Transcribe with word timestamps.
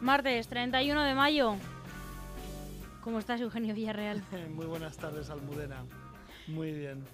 Martes 0.00 0.46
31 0.48 1.02
de 1.02 1.14
mayo. 1.14 1.56
¿Cómo 3.02 3.18
estás, 3.18 3.40
Eugenio 3.40 3.74
Villarreal? 3.74 4.22
Muy 4.54 4.66
buenas 4.66 4.96
tardes, 4.96 5.30
Almudena. 5.30 5.84
Muy 6.46 6.72
bien. 6.72 7.04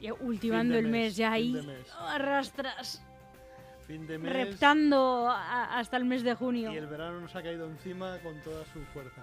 Y 0.00 0.10
ultimando 0.10 0.76
el 0.76 0.84
mes, 0.84 0.92
mes, 0.92 1.16
ya 1.16 1.32
ahí. 1.32 1.56
Arrastras. 2.06 3.02
Fin 3.86 4.06
de 4.06 4.18
mes 4.18 4.32
Reptando 4.32 5.28
a- 5.28 5.78
hasta 5.78 5.96
el 5.96 6.04
mes 6.04 6.22
de 6.22 6.34
junio. 6.34 6.72
y 6.72 6.76
el 6.76 6.86
verano 6.86 7.20
nos 7.20 7.34
ha 7.34 7.42
caído 7.42 7.66
encima 7.66 8.18
con 8.18 8.34
toda 8.42 8.64
su 8.66 8.80
fuerza. 8.92 9.22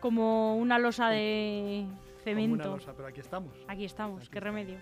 Como 0.00 0.56
una 0.56 0.78
losa 0.78 1.08
de 1.08 1.84
Como 2.24 2.36
una 2.36 2.42
cemento. 2.64 2.76
losa, 2.76 2.92
pero 2.94 3.08
aquí 3.08 3.20
estamos. 3.20 3.52
Aquí 3.68 3.84
estamos, 3.84 4.20
Aquí 4.22 4.30
qué 4.30 4.38
estamos. 4.38 4.54
remedio. 4.56 4.78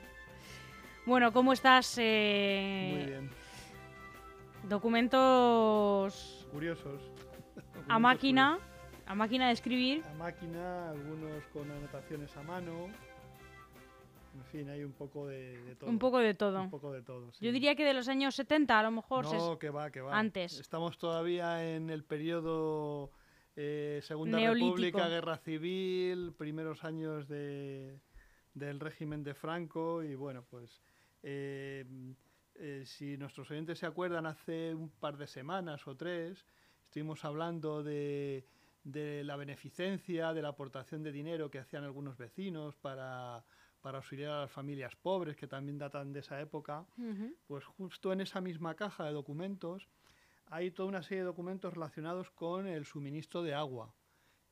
Bueno, 1.07 1.33
¿cómo 1.33 1.53
estás? 1.53 1.97
eh, 1.99 2.95
Muy 2.97 3.07
bien. 3.07 3.31
Documentos 4.69 6.47
Curiosos. 6.53 7.03
a 7.89 7.99
máquina, 7.99 8.59
a 9.07 9.15
máquina 9.15 9.47
de 9.49 9.53
escribir. 9.53 10.05
A 10.05 10.15
máquina, 10.15 10.91
algunos 10.91 11.43
con 11.53 11.71
anotaciones 11.71 12.37
a 12.37 12.43
mano. 12.43 12.87
En 14.35 14.45
fin, 14.51 14.71
hay 14.71 14.83
un 14.85 14.93
poco 14.93 15.27
de, 15.27 15.61
de 15.65 15.75
todo. 15.75 15.91
Un 15.91 15.99
poco 15.99 16.19
de 16.19 16.35
todo. 16.35 16.63
Un 16.63 16.71
poco 16.71 16.93
de 16.93 17.03
todo, 17.03 17.31
sí. 17.33 17.45
Yo 17.45 17.53
diría 17.53 17.75
que 17.75 17.85
de 17.85 17.93
los 17.95 18.09
años 18.09 18.35
70 18.35 18.79
a 18.79 18.83
lo 18.83 18.91
mejor. 18.91 19.27
se- 19.27 19.37
No, 19.37 19.59
que 19.59 19.69
va, 19.71 19.91
que 19.91 20.01
va. 20.01 20.19
antes. 20.19 20.59
Estamos 20.59 20.97
todavía 20.99 21.75
en 21.75 21.91
el 21.91 22.03
periodo 22.05 23.11
eh, 23.57 24.01
Segunda 24.03 24.39
Neolítico. 24.39 24.67
República, 24.67 25.09
Guerra 25.09 25.37
Civil, 25.39 26.33
primeros 26.37 26.85
años 26.85 27.29
de, 27.29 28.01
del 28.55 28.81
régimen 28.81 29.23
de 29.25 29.35
Franco 29.35 30.03
y 30.03 30.15
bueno, 30.15 30.45
pues 30.49 30.81
eh, 31.23 31.85
eh, 32.55 32.83
si 32.87 33.17
nuestros 33.17 33.51
oyentes 33.51 33.79
se 33.79 33.87
acuerdan, 33.87 34.27
hace 34.27 34.75
un 34.75 34.91
par 34.91 35.17
de 35.17 35.27
semanas 35.27 35.87
o 35.87 35.97
tres 35.97 36.47
estuvimos 36.85 37.25
hablando 37.25 37.83
de, 37.83 38.47
de 38.85 39.25
la 39.25 39.37
beneficencia, 39.37 40.33
de 40.33 40.43
la 40.43 40.49
aportación 40.49 41.03
de 41.03 41.13
dinero 41.13 41.51
que 41.51 41.59
hacían 41.59 41.85
algunos 41.85 42.19
vecinos 42.19 42.77
para, 42.77 43.45
para 43.81 43.99
auxiliar 43.99 44.31
a 44.31 44.41
las 44.43 44.51
familias 44.51 44.95
pobres, 44.97 45.37
que 45.37 45.47
también 45.47 45.79
datan 45.79 46.13
de 46.13 46.21
esa 46.21 46.41
época 46.41 46.87
pues 47.47 47.65
justo 47.65 48.13
en 48.13 48.21
esa 48.21 48.41
misma 48.41 48.75
caja 48.75 49.05
de 49.05 49.13
documentos 49.13 49.89
hay 50.53 50.71
toda 50.71 50.87
una 50.89 51.03
serie 51.03 51.21
de 51.21 51.25
documentos 51.25 51.73
relacionados 51.73 52.31
con 52.31 52.67
el 52.67 52.85
suministro 52.85 53.43
de 53.43 53.55
agua, 53.55 53.95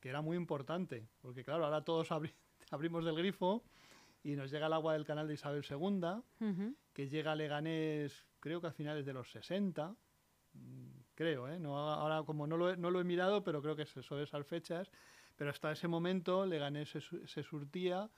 que 0.01 0.09
era 0.09 0.23
muy 0.23 0.37
importante, 0.39 1.07
porque 1.21 1.45
claro, 1.45 1.67
ahora 1.67 1.85
todos 1.85 2.11
abri- 2.11 2.35
abrimos 2.71 3.05
del 3.05 3.15
grifo 3.17 3.63
y 4.23 4.35
nos 4.35 4.51
llega 4.51 4.67
el 4.67 4.73
agua 4.73 4.95
del 4.95 5.05
canal 5.05 5.29
de 5.29 5.35
Isabel 5.35 5.63
II, 5.69 6.23
Ujú. 6.41 6.75
que 6.95 7.09
llega 7.09 7.33
a 7.33 7.35
Leganés 7.35 8.27
creo 8.41 8.63
que 8.63 8.69
a 8.69 8.73
finales 8.73 9.05
de 9.05 9.13
los 9.13 9.31
60, 9.31 9.95
mm, 10.55 10.89
creo, 11.15 11.49
¿eh? 11.49 11.59
No, 11.61 11.77
ahora 11.77 12.23
como 12.23 12.47
no 12.47 12.57
lo, 12.57 12.71
he, 12.71 12.77
no 12.79 12.91
lo 12.91 12.99
he 13.01 13.05
mirado, 13.05 13.45
pero 13.45 13.61
creo 13.61 13.77
que 13.77 13.83
es 13.83 13.95
eso 13.95 14.17
de 14.17 14.25
esas 14.25 14.47
fechas, 14.47 14.91
pero 15.37 15.51
hasta 15.51 15.71
ese 15.71 15.87
momento 15.87 16.47
Leganés 16.47 16.89
se, 16.93 17.01
se 17.27 17.43
surtía 17.43 18.11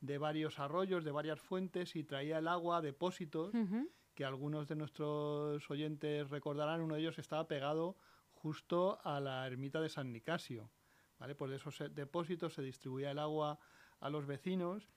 de 0.00 0.16
varios 0.16 0.58
arroyos, 0.58 1.04
de 1.04 1.10
varias 1.10 1.38
fuentes 1.40 1.96
y 1.96 2.02
traía 2.04 2.38
el 2.38 2.48
agua 2.48 2.78
a 2.78 2.80
depósitos 2.80 3.52
Ujú. 3.54 3.90
Que 4.16 4.24
algunos 4.24 4.66
de 4.66 4.74
nuestros 4.74 5.70
oyentes 5.70 6.28
recordarán, 6.30 6.80
uno 6.80 6.94
de 6.94 7.02
ellos 7.02 7.18
estaba 7.18 7.46
pegado 7.46 7.96
justo 8.32 8.98
a 9.04 9.20
la 9.20 9.46
ermita 9.46 9.80
de 9.80 9.88
San 9.88 10.12
Nicasio. 10.12 10.70
¿vale? 11.18 11.34
Pues 11.34 11.50
de 11.50 11.58
esos 11.58 11.78
depósitos 11.94 12.54
se 12.54 12.62
distribuía 12.62 13.10
el 13.12 13.18
agua 13.18 13.58
a 14.00 14.10
los 14.10 14.26
vecinos 14.26 14.88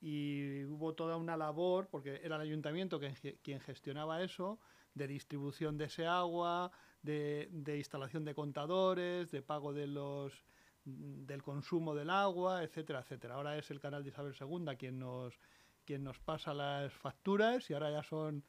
y 0.00 0.64
hubo 0.64 0.94
toda 0.94 1.16
una 1.16 1.36
labor, 1.36 1.88
porque 1.90 2.20
era 2.22 2.36
el 2.36 2.42
ayuntamiento 2.42 3.00
que- 3.00 3.38
quien 3.42 3.60
gestionaba 3.60 4.22
eso, 4.22 4.60
de 4.94 5.08
distribución 5.08 5.76
de 5.76 5.86
ese 5.86 6.06
agua, 6.06 6.70
de, 7.02 7.48
de 7.52 7.78
instalación 7.78 8.24
de 8.24 8.34
contadores, 8.34 9.30
de 9.30 9.42
pago 9.42 9.72
de 9.72 9.86
los 9.86 10.44
del 10.84 11.42
consumo 11.42 11.94
del 11.94 12.08
agua, 12.08 12.62
etcétera, 12.62 13.00
etcétera. 13.00 13.34
Ahora 13.34 13.58
es 13.58 13.70
el 13.70 13.78
canal 13.78 14.02
de 14.02 14.08
Isabel 14.08 14.34
II 14.40 14.76
quien 14.78 14.98
nos, 14.98 15.38
quien 15.84 16.02
nos 16.02 16.18
pasa 16.18 16.54
las 16.54 16.94
facturas 16.94 17.68
y 17.68 17.74
ahora 17.74 17.90
ya 17.90 18.02
son 18.02 18.42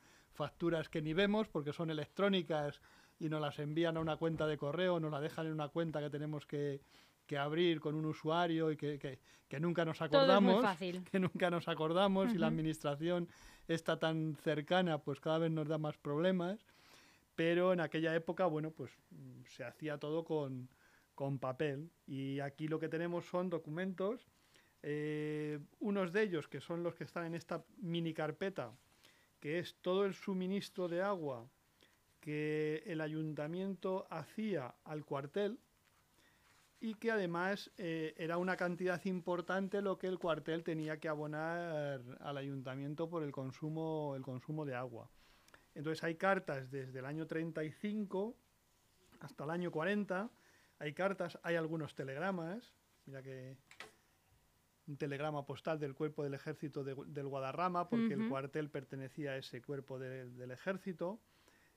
facturas 0.44 0.88
que 0.88 1.02
ni 1.02 1.14
vemos 1.14 1.50
porque 1.50 1.74
son 1.74 1.90
electrónicas 1.90 2.80
y 3.20 3.28
nos 3.28 3.42
las 3.42 3.60
envían 3.60 3.98
a 3.98 4.00
una 4.00 4.16
cuenta 4.16 4.48
de 4.48 4.58
correo, 4.58 4.98
nos 5.02 5.12
la 5.12 5.20
dejan 5.20 5.48
en 5.48 5.52
una 5.54 5.68
cuenta 5.68 6.00
que 6.00 6.10
tenemos 6.10 6.46
que, 6.46 6.80
que 7.28 7.38
abrir 7.38 7.82
con 7.82 7.94
un 7.96 8.06
usuario 8.06 8.72
y 8.72 8.78
que, 8.78 8.98
que- 8.98 9.20
que 9.50 9.60
nunca 9.60 9.84
nos 9.84 9.98
Todo 9.98 10.06
es 10.08 10.14
acordamos 10.14 10.54
muy 10.56 10.62
fácil. 10.64 11.04
que 11.12 11.20
nunca 11.20 11.50
nos 11.50 11.68
acordamos 11.68 12.34
y 12.34 12.38
la 12.38 12.48
administración 12.48 13.28
está 13.68 14.00
tan 14.00 14.36
cercana, 14.36 15.00
pues 15.00 15.20
cada 15.20 15.40
vez 15.40 15.52
nos 15.52 15.68
da 15.68 15.78
más 15.78 15.98
problemas. 15.98 16.66
Pero 17.36 17.74
en 17.74 17.82
aquella 17.82 18.16
época, 18.16 18.46
bueno, 18.46 18.72
pues 18.72 18.92
mm, 19.12 19.44
se 19.46 19.64
hacía 19.66 19.98
todo 19.98 20.24
con, 20.24 20.70
con 21.16 21.40
papel. 21.40 21.90
Y 22.08 22.40
aquí 22.40 22.68
lo 22.70 22.80
que 22.80 22.88
tenemos 22.90 23.26
son 23.26 23.50
documentos, 23.50 24.28
eh, 24.84 25.60
unos 25.80 26.14
de 26.14 26.22
ellos 26.24 26.48
que 26.48 26.62
son 26.62 26.84
los 26.84 26.96
que 26.96 27.04
están 27.04 27.26
en 27.26 27.36
esta 27.36 27.64
mini 27.82 28.14
carpeta, 28.14 28.72
que 29.40 29.60
es 29.60 29.76
todo 29.82 30.06
el 30.06 30.14
suministro 30.14 30.88
de 30.88 31.02
agua 31.02 31.50
que 32.20 32.84
el 32.86 33.02
ayuntamiento 33.02 34.06
hacía 34.10 34.76
al 34.84 35.06
cuartel 35.06 35.60
y 36.82 36.94
que 36.96 37.12
además 37.12 37.72
eh, 37.78 38.14
era 38.18 38.38
una 38.38 38.56
cantidad 38.56 39.04
importante 39.06 39.82
lo 39.82 39.98
que 39.98 40.08
el 40.08 40.18
cuartel 40.18 40.64
tenía 40.64 41.00
que 41.00 41.10
abonar 41.10 42.02
al 42.20 42.38
ayuntamiento 42.38 43.10
por 43.10 43.24
el 43.24 43.32
consumo, 43.32 44.14
el 44.16 44.22
consumo 44.22 44.66
de 44.66 44.76
agua. 44.76 45.10
Entonces 45.76 46.04
hay 46.04 46.16
cartas 46.16 46.72
desde 46.72 47.00
el 47.00 47.06
año 47.06 47.28
35 47.28 48.36
hasta 49.20 49.44
el 49.44 49.50
año 49.50 49.72
40, 49.72 50.30
hay 50.80 50.94
cartas, 50.94 51.38
hay 51.44 51.56
algunos 51.56 51.94
telegramas, 51.94 52.74
mira 53.06 53.22
que 53.22 53.58
un 54.90 54.98
telegrama 54.98 55.46
postal 55.46 55.80
del 55.80 55.94
cuerpo 55.94 56.24
del 56.24 56.34
ejército 56.34 56.84
de- 56.84 56.96
del 57.06 57.28
Guadarrama, 57.28 57.88
porque 57.90 58.16
el 58.16 58.28
cuartel 58.30 58.70
pertenecía 58.70 59.32
a 59.32 59.38
ese 59.38 59.62
cuerpo 59.62 60.00
de- 60.00 60.26
del 60.32 60.50
ejército. 60.52 61.20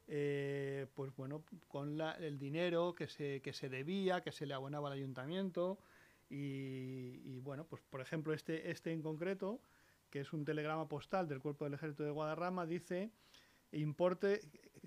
Eh, 0.09 0.87
pues 0.95 1.15
bueno, 1.15 1.45
con 1.69 1.97
la- 1.99 2.13
el 2.13 2.39
dinero 2.39 2.95
que 2.95 3.07
se, 3.09 3.41
que 3.43 3.53
se 3.53 3.69
debía, 3.69 4.23
que 4.23 4.33
se 4.33 4.47
le 4.47 4.55
abonaba 4.55 4.89
al 4.89 4.95
ayuntamiento. 4.95 5.79
Y, 6.31 7.21
y, 7.25 7.41
bueno, 7.41 7.65
pues 7.69 7.83
por 7.83 8.01
ejemplo, 8.01 8.33
este, 8.33 8.71
este 8.71 8.91
en 8.93 9.03
concreto, 9.03 9.61
que 10.11 10.21
es 10.21 10.33
un 10.33 10.45
telegrama 10.47 10.89
postal 10.89 11.29
del 11.29 11.41
cuerpo 11.41 11.65
del 11.67 11.75
ejército 11.75 12.05
de 12.05 12.11
Guadarrama, 12.11 12.65
dice 12.67 13.11
importe 13.73 14.41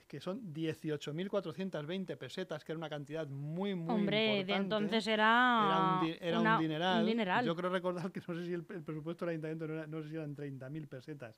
que 0.07 0.19
son 0.21 0.53
18.420 0.53 2.17
pesetas, 2.17 2.63
que 2.63 2.71
era 2.71 2.77
una 2.77 2.89
cantidad 2.89 3.27
muy, 3.27 3.75
muy 3.75 3.93
Hombre, 3.95 4.17
de 4.17 4.25
importante. 4.41 4.63
entonces 4.63 5.07
Era 5.07 5.66
era, 5.66 5.99
un, 6.01 6.17
era 6.27 6.39
una- 6.39 6.55
un 6.57 6.61
dineral. 6.61 6.99
un 7.01 7.05
dineral. 7.07 7.45
Yo 7.45 7.55
creo 7.55 7.69
recordar 7.71 8.11
que 8.11 8.21
no 8.27 8.35
sé 8.35 8.45
si 8.45 8.53
el, 8.53 8.66
el 8.69 8.83
presupuesto 8.83 9.25
del 9.25 9.31
ayuntamiento 9.33 9.67
no, 9.67 9.73
era- 9.73 9.88
no 9.88 10.01
sé 10.03 10.09
si 10.09 10.16
eran 10.16 10.35
30.000 10.35 10.88
pesetas. 10.88 11.35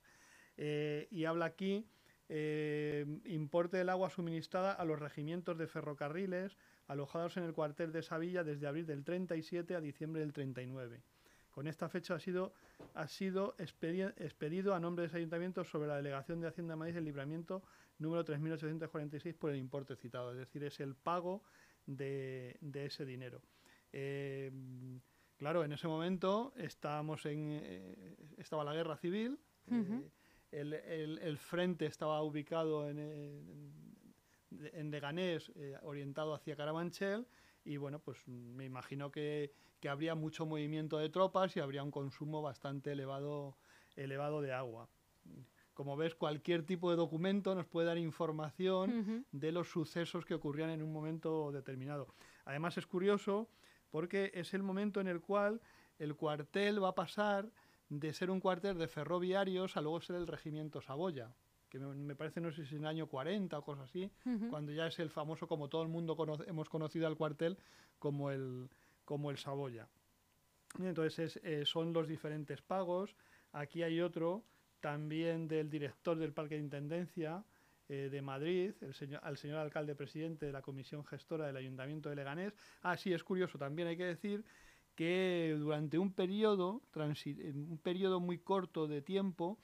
Eh, 0.56 1.08
y 1.10 1.24
habla 1.24 1.46
aquí 1.46 1.86
eh, 2.28 3.06
importe 3.24 3.78
del 3.78 3.88
agua 3.88 4.10
suministrada 4.10 4.72
a 4.72 4.84
los 4.84 4.98
regimientos 4.98 5.56
de 5.56 5.66
ferrocarriles 5.66 6.58
alojados 6.88 7.36
en 7.38 7.44
el 7.44 7.54
cuartel 7.54 7.90
de 7.92 8.02
Sevilla 8.02 8.44
desde 8.44 8.66
abril 8.66 8.84
del 8.86 9.02
37 9.04 9.74
a 9.74 9.80
diciembre 9.80 10.20
del 10.20 10.32
39. 10.34 11.00
Con 11.50 11.66
esta 11.66 11.88
fecha 11.88 12.14
ha 12.14 12.20
sido, 12.20 12.52
ha 12.94 13.08
sido 13.08 13.56
expedi- 13.56 14.12
expedido 14.18 14.74
a 14.74 14.80
nombre 14.80 15.02
de 15.02 15.06
ese 15.08 15.16
ayuntamiento 15.16 15.64
sobre 15.64 15.88
la 15.88 15.96
Delegación 15.96 16.40
de 16.40 16.48
Hacienda 16.48 16.76
Maíz 16.76 16.94
del 16.94 17.04
Libramiento 17.04 17.62
número 17.98 18.24
3.846 18.24 19.34
por 19.34 19.50
el 19.50 19.56
importe 19.58 19.96
citado, 19.96 20.32
es 20.32 20.38
decir, 20.38 20.64
es 20.64 20.80
el 20.80 20.94
pago 20.94 21.42
de, 21.86 22.56
de 22.60 22.86
ese 22.86 23.04
dinero. 23.04 23.42
Eh, 23.92 24.50
claro, 25.36 25.64
en 25.64 25.72
ese 25.72 25.88
momento 25.88 26.52
estábamos 26.56 27.24
en, 27.26 27.60
eh, 27.62 28.16
estaba 28.36 28.64
la 28.64 28.74
guerra 28.74 28.96
civil, 28.96 29.38
eh, 29.66 30.10
el, 30.50 30.72
el- 30.74 31.18
el 31.18 31.38
frente 31.38 31.86
estaba 31.86 32.22
ubicado 32.22 32.88
en, 32.88 32.98
en, 32.98 33.72
en 34.72 34.90
Leganés, 34.90 35.52
orientado 35.82 36.34
hacia 36.34 36.56
Carabanchel, 36.56 37.26
y 37.64 37.76
bueno, 37.76 37.98
pues 37.98 38.26
me 38.26 38.64
imagino 38.64 39.10
que, 39.10 39.52
que 39.80 39.88
habría 39.90 40.14
mucho 40.14 40.46
movimiento 40.46 40.96
de 40.98 41.10
tropas 41.10 41.54
y 41.56 41.60
habría 41.60 41.82
un 41.82 41.90
consumo 41.90 42.40
bastante 42.40 42.92
elevado, 42.92 43.58
elevado 43.96 44.40
de 44.40 44.52
agua. 44.52 44.88
Como 45.78 45.96
ves, 45.96 46.16
cualquier 46.16 46.64
tipo 46.66 46.90
de 46.90 46.96
documento 46.96 47.54
nos 47.54 47.64
puede 47.66 47.86
dar 47.86 47.98
información 47.98 48.90
de 49.30 49.52
los 49.52 49.68
sucesos 49.70 50.24
que 50.24 50.34
ocurrían 50.34 50.70
en 50.70 50.82
un 50.82 50.92
momento 50.92 51.52
determinado. 51.52 52.08
Además 52.46 52.76
es 52.78 52.86
curioso 52.88 53.48
porque 53.92 54.32
es 54.34 54.54
el 54.54 54.64
momento 54.64 55.00
en 55.00 55.06
el 55.06 55.20
cual 55.20 55.60
el 56.00 56.16
cuartel 56.16 56.82
va 56.82 56.88
a 56.88 56.94
pasar 56.96 57.48
de 57.90 58.12
ser 58.12 58.28
un 58.32 58.40
cuartel 58.40 58.76
de 58.76 58.88
ferroviarios 58.88 59.76
a 59.76 59.80
luego 59.80 60.00
ser 60.00 60.16
el 60.16 60.26
regimiento 60.26 60.80
Saboya, 60.80 61.32
que 61.68 61.78
me, 61.78 61.94
me 61.94 62.16
parece 62.16 62.40
no 62.40 62.50
sé 62.50 62.66
si 62.66 62.74
en 62.74 62.80
el 62.82 62.88
año 62.88 63.06
40 63.06 63.56
o 63.56 63.62
cosas 63.62 63.84
así, 63.84 64.10
cuando 64.50 64.72
ya 64.72 64.88
es 64.88 64.98
el 64.98 65.10
famoso, 65.10 65.46
como 65.46 65.68
todo 65.68 65.82
el 65.82 65.88
mundo 65.88 66.16
cono- 66.16 66.42
hemos 66.48 66.68
conocido 66.68 67.06
al 67.06 67.16
cuartel, 67.16 67.56
como 68.00 68.32
el, 68.32 68.68
como 69.04 69.30
el 69.30 69.38
Saboya. 69.38 69.86
Entonces 70.80 71.38
eh, 71.44 71.64
son 71.64 71.92
los 71.92 72.08
diferentes 72.08 72.62
pagos. 72.62 73.14
Aquí 73.52 73.84
hay 73.84 74.00
otro 74.00 74.42
también 74.80 75.48
del 75.48 75.70
director 75.70 76.18
del 76.18 76.32
Parque 76.32 76.56
de 76.56 76.62
Intendencia 76.62 77.44
eh, 77.88 78.08
de 78.10 78.22
Madrid, 78.22 78.72
el 78.80 78.94
señor, 78.94 79.20
al 79.24 79.36
señor 79.36 79.58
alcalde 79.58 79.94
presidente 79.94 80.46
de 80.46 80.52
la 80.52 80.62
comisión 80.62 81.04
gestora 81.04 81.46
del 81.46 81.56
Ayuntamiento 81.56 82.08
de 82.08 82.16
Leganés. 82.16 82.54
Ah, 82.82 82.96
sí, 82.96 83.12
es 83.12 83.24
curioso, 83.24 83.58
también 83.58 83.88
hay 83.88 83.96
que 83.96 84.04
decir 84.04 84.44
que 84.94 85.54
durante 85.58 85.96
un 85.96 86.12
periodo, 86.12 86.82
un 86.94 87.78
periodo 87.82 88.18
muy 88.18 88.38
corto 88.38 88.88
de 88.88 89.00
tiempo, 89.00 89.58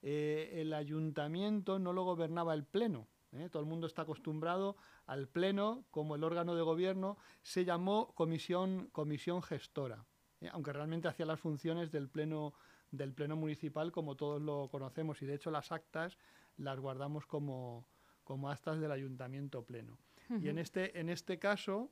eh, 0.00 0.62
el 0.62 0.72
ayuntamiento 0.72 1.78
no 1.78 1.92
lo 1.92 2.04
gobernaba 2.04 2.54
el 2.54 2.64
pleno. 2.64 3.06
¿eh? 3.32 3.48
Todo 3.50 3.62
el 3.62 3.68
mundo 3.68 3.86
está 3.86 4.02
acostumbrado 4.02 4.76
al 5.06 5.28
pleno 5.28 5.84
como 5.90 6.14
el 6.14 6.24
órgano 6.24 6.54
de 6.54 6.62
gobierno. 6.62 7.18
Se 7.42 7.64
llamó 7.64 8.14
comisión, 8.14 8.88
comisión 8.92 9.42
gestora, 9.42 10.04
¿eh? 10.40 10.48
aunque 10.52 10.72
realmente 10.72 11.08
hacía 11.08 11.26
las 11.26 11.40
funciones 11.40 11.90
del 11.90 12.08
pleno, 12.08 12.54
del 12.90 13.12
pleno 13.12 13.36
municipal 13.36 13.92
como 13.92 14.16
todos 14.16 14.40
lo 14.40 14.68
conocemos 14.70 15.20
y 15.22 15.26
de 15.26 15.34
hecho 15.34 15.50
las 15.50 15.72
actas 15.72 16.18
las 16.56 16.80
guardamos 16.80 17.26
como, 17.26 17.86
como 18.24 18.50
actas 18.50 18.80
del 18.80 18.92
ayuntamiento 18.92 19.64
pleno. 19.64 19.98
Y 20.42 20.50
en 20.50 20.58
este, 20.58 21.00
en 21.00 21.08
este 21.08 21.38
caso, 21.38 21.90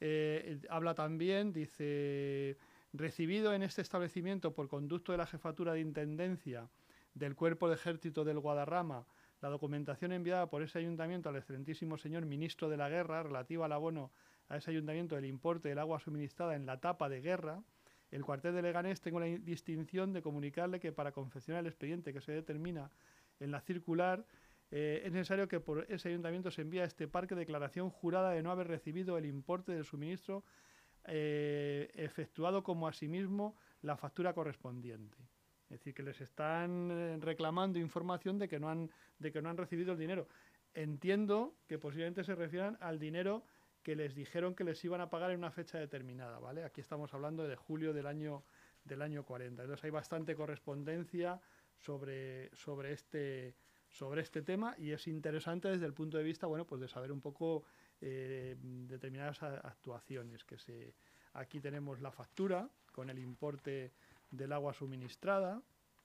eh, 0.00 0.58
habla 0.70 0.94
también, 0.94 1.52
dice, 1.52 2.56
recibido 2.92 3.54
en 3.54 3.62
este 3.62 3.80
establecimiento 3.80 4.52
por 4.54 4.66
conducto 4.68 5.12
de 5.12 5.18
la 5.18 5.26
Jefatura 5.26 5.72
de 5.74 5.80
Intendencia 5.80 6.68
del 7.14 7.36
Cuerpo 7.36 7.68
de 7.68 7.76
Ejército 7.76 8.24
del 8.24 8.40
Guadarrama, 8.40 9.06
la 9.40 9.48
documentación 9.50 10.12
enviada 10.12 10.50
por 10.50 10.62
ese 10.62 10.78
ayuntamiento 10.78 11.28
al 11.28 11.36
excelentísimo 11.36 11.96
señor 11.96 12.26
ministro 12.26 12.68
de 12.68 12.76
la 12.76 12.88
Guerra 12.88 13.22
relativa 13.22 13.66
al 13.66 13.72
abono 13.72 14.10
a 14.48 14.56
ese 14.56 14.70
ayuntamiento 14.70 15.14
del 15.14 15.24
importe 15.24 15.68
del 15.68 15.78
agua 15.78 16.00
suministrada 16.00 16.56
en 16.56 16.66
la 16.66 16.74
etapa 16.74 17.08
de 17.08 17.20
guerra, 17.20 17.62
el 18.10 18.24
cuartel 18.24 18.54
de 18.54 18.62
Leganés 18.62 19.00
tengo 19.00 19.20
la 19.20 19.26
distinción 19.26 20.12
de 20.12 20.22
comunicarle 20.22 20.80
que 20.80 20.92
para 20.92 21.12
confeccionar 21.12 21.60
el 21.60 21.66
expediente 21.66 22.12
que 22.12 22.20
se 22.20 22.32
determina 22.32 22.90
en 23.40 23.50
la 23.50 23.60
circular 23.60 24.24
eh, 24.70 25.02
es 25.04 25.12
necesario 25.12 25.48
que 25.48 25.60
por 25.60 25.86
ese 25.88 26.08
ayuntamiento 26.08 26.50
se 26.50 26.62
envíe 26.62 26.80
a 26.80 26.84
este 26.84 27.06
parque 27.06 27.34
declaración 27.34 27.90
jurada 27.90 28.30
de 28.30 28.42
no 28.42 28.50
haber 28.50 28.66
recibido 28.66 29.16
el 29.16 29.26
importe 29.26 29.72
del 29.72 29.84
suministro 29.84 30.44
eh, 31.04 31.90
efectuado 31.94 32.64
como 32.64 32.88
asimismo 32.88 33.56
la 33.82 33.96
factura 33.96 34.32
correspondiente. 34.32 35.18
Es 35.64 35.78
decir, 35.78 35.94
que 35.94 36.02
les 36.02 36.20
están 36.20 36.90
eh, 36.90 37.18
reclamando 37.20 37.78
información 37.78 38.38
de 38.38 38.48
que 38.48 38.58
no 38.58 38.68
han, 38.68 38.90
de 39.18 39.32
que 39.32 39.40
no 39.40 39.48
han 39.48 39.56
recibido 39.56 39.92
el 39.92 39.98
dinero. 39.98 40.28
Entiendo 40.74 41.54
que 41.68 41.78
posiblemente 41.78 42.24
se 42.24 42.34
refieran 42.34 42.76
al 42.80 42.98
dinero 42.98 43.44
que 43.86 43.94
les 43.94 44.16
dijeron 44.16 44.56
que 44.56 44.64
les 44.64 44.84
iban 44.84 45.00
a 45.00 45.10
pagar 45.10 45.30
en 45.30 45.38
una 45.38 45.52
fecha 45.52 45.78
determinada, 45.78 46.40
¿vale? 46.40 46.64
Aquí 46.64 46.80
estamos 46.80 47.14
hablando 47.14 47.46
de 47.46 47.54
julio 47.54 47.92
del 47.92 48.08
año, 48.08 48.42
del 48.82 49.00
año 49.00 49.24
40. 49.24 49.62
Entonces 49.62 49.84
hay 49.84 49.92
bastante 49.92 50.34
correspondencia 50.34 51.40
sobre, 51.76 52.50
sobre 52.52 52.92
este 52.92 53.54
sobre 53.88 54.22
este 54.22 54.42
tema 54.42 54.74
y 54.76 54.90
es 54.90 55.06
interesante 55.06 55.68
desde 55.68 55.86
el 55.86 55.94
punto 55.94 56.18
de 56.18 56.24
vista 56.24 56.48
bueno 56.48 56.66
pues 56.66 56.80
de 56.80 56.88
saber 56.88 57.12
un 57.12 57.20
poco 57.20 57.62
eh, 58.00 58.56
determinadas 58.58 59.40
actuaciones 59.44 60.42
que 60.42 60.58
se 60.58 60.96
aquí 61.34 61.60
tenemos 61.60 62.00
la 62.00 62.10
factura 62.10 62.68
con 62.90 63.08
el 63.08 63.20
importe 63.20 63.92
del 64.32 64.52
agua 64.52 64.74
suministrada 64.74 65.62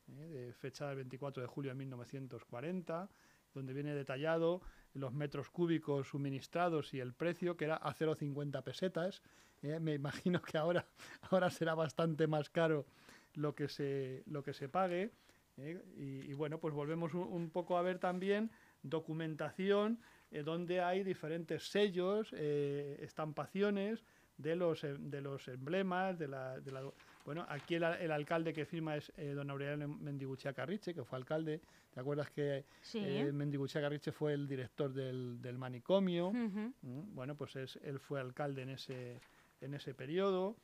eh, 0.08 0.12
de 0.12 0.54
fecha 0.54 0.90
del 0.90 0.98
24 0.98 1.42
de 1.42 1.48
julio 1.48 1.72
de 1.72 1.76
1940 1.76 3.10
donde 3.56 3.74
viene 3.74 3.96
detallado 3.96 4.62
los 4.94 5.14
metros 5.14 5.50
cúbicos 5.50 6.10
suministrados 6.10 6.94
y 6.94 7.00
el 7.00 7.14
precio 7.14 7.58
que 7.58 7.66
era 7.66 7.76
a 7.76 7.94
0,50 7.94 8.64
pesetas 8.64 9.22
eh, 9.62 9.80
me 9.80 9.94
imagino 9.94 10.42
que 10.42 10.58
ahora 10.58 10.86
ahora 11.30 11.50
será 11.50 11.76
bastante 11.76 12.28
más 12.28 12.50
caro 12.50 12.86
lo 13.34 13.56
que 13.56 13.70
se 13.70 14.24
lo 14.26 14.44
que 14.44 14.54
se 14.54 14.70
pague 14.70 15.12
¿eh? 15.58 15.82
Y, 15.98 16.34
bueno, 16.34 16.60
pues 16.60 16.74
volvemos 16.74 17.14
un, 17.14 17.50
poco 17.50 17.78
a 17.78 17.82
ver 17.82 18.00
también 18.00 18.52
documentación 18.84 20.00
eh, 20.32 20.44
donde 20.44 20.82
hay 20.82 21.04
diferentes 21.04 21.70
sellos, 21.70 22.34
estampaciones 22.34 24.04
de 24.38 24.56
los, 24.56 24.82
de 24.82 25.22
los 25.22 25.48
emblemas, 25.48 26.18
de 26.18 26.28
la, 26.28 26.60
de 26.60 26.72
la 26.72 26.82
bueno, 27.26 27.46
aquí 27.50 27.76
el, 27.76 27.84
alcalde 27.84 28.54
que 28.54 28.66
firma 28.66 28.96
es 28.96 29.12
don 29.36 29.50
Aureliano 29.50 29.88
Mendiguchea 29.88 30.54
Carriche, 30.54 30.94
que 30.94 31.04
fue 31.04 31.18
alcalde. 31.18 31.62
¿Te 31.94 32.00
acuerdas 32.00 32.30
que 32.32 32.66
sí. 32.82 33.00
Mendiguchea 33.00 33.82
Carriche 33.82 34.12
fue 34.12 34.34
el 34.34 34.48
director 34.48 34.94
del, 34.94 35.42
del 35.42 35.58
manicomio? 35.58 36.32
Mm, 36.32 37.14
bueno, 37.14 37.36
pues 37.36 37.56
es, 37.56 37.80
él 37.84 38.00
fue 38.00 38.20
alcalde 38.20 38.64
en 38.64 38.70
ese, 38.70 39.20
en 39.62 39.74
ese 39.74 39.94
periodo. 39.94 40.56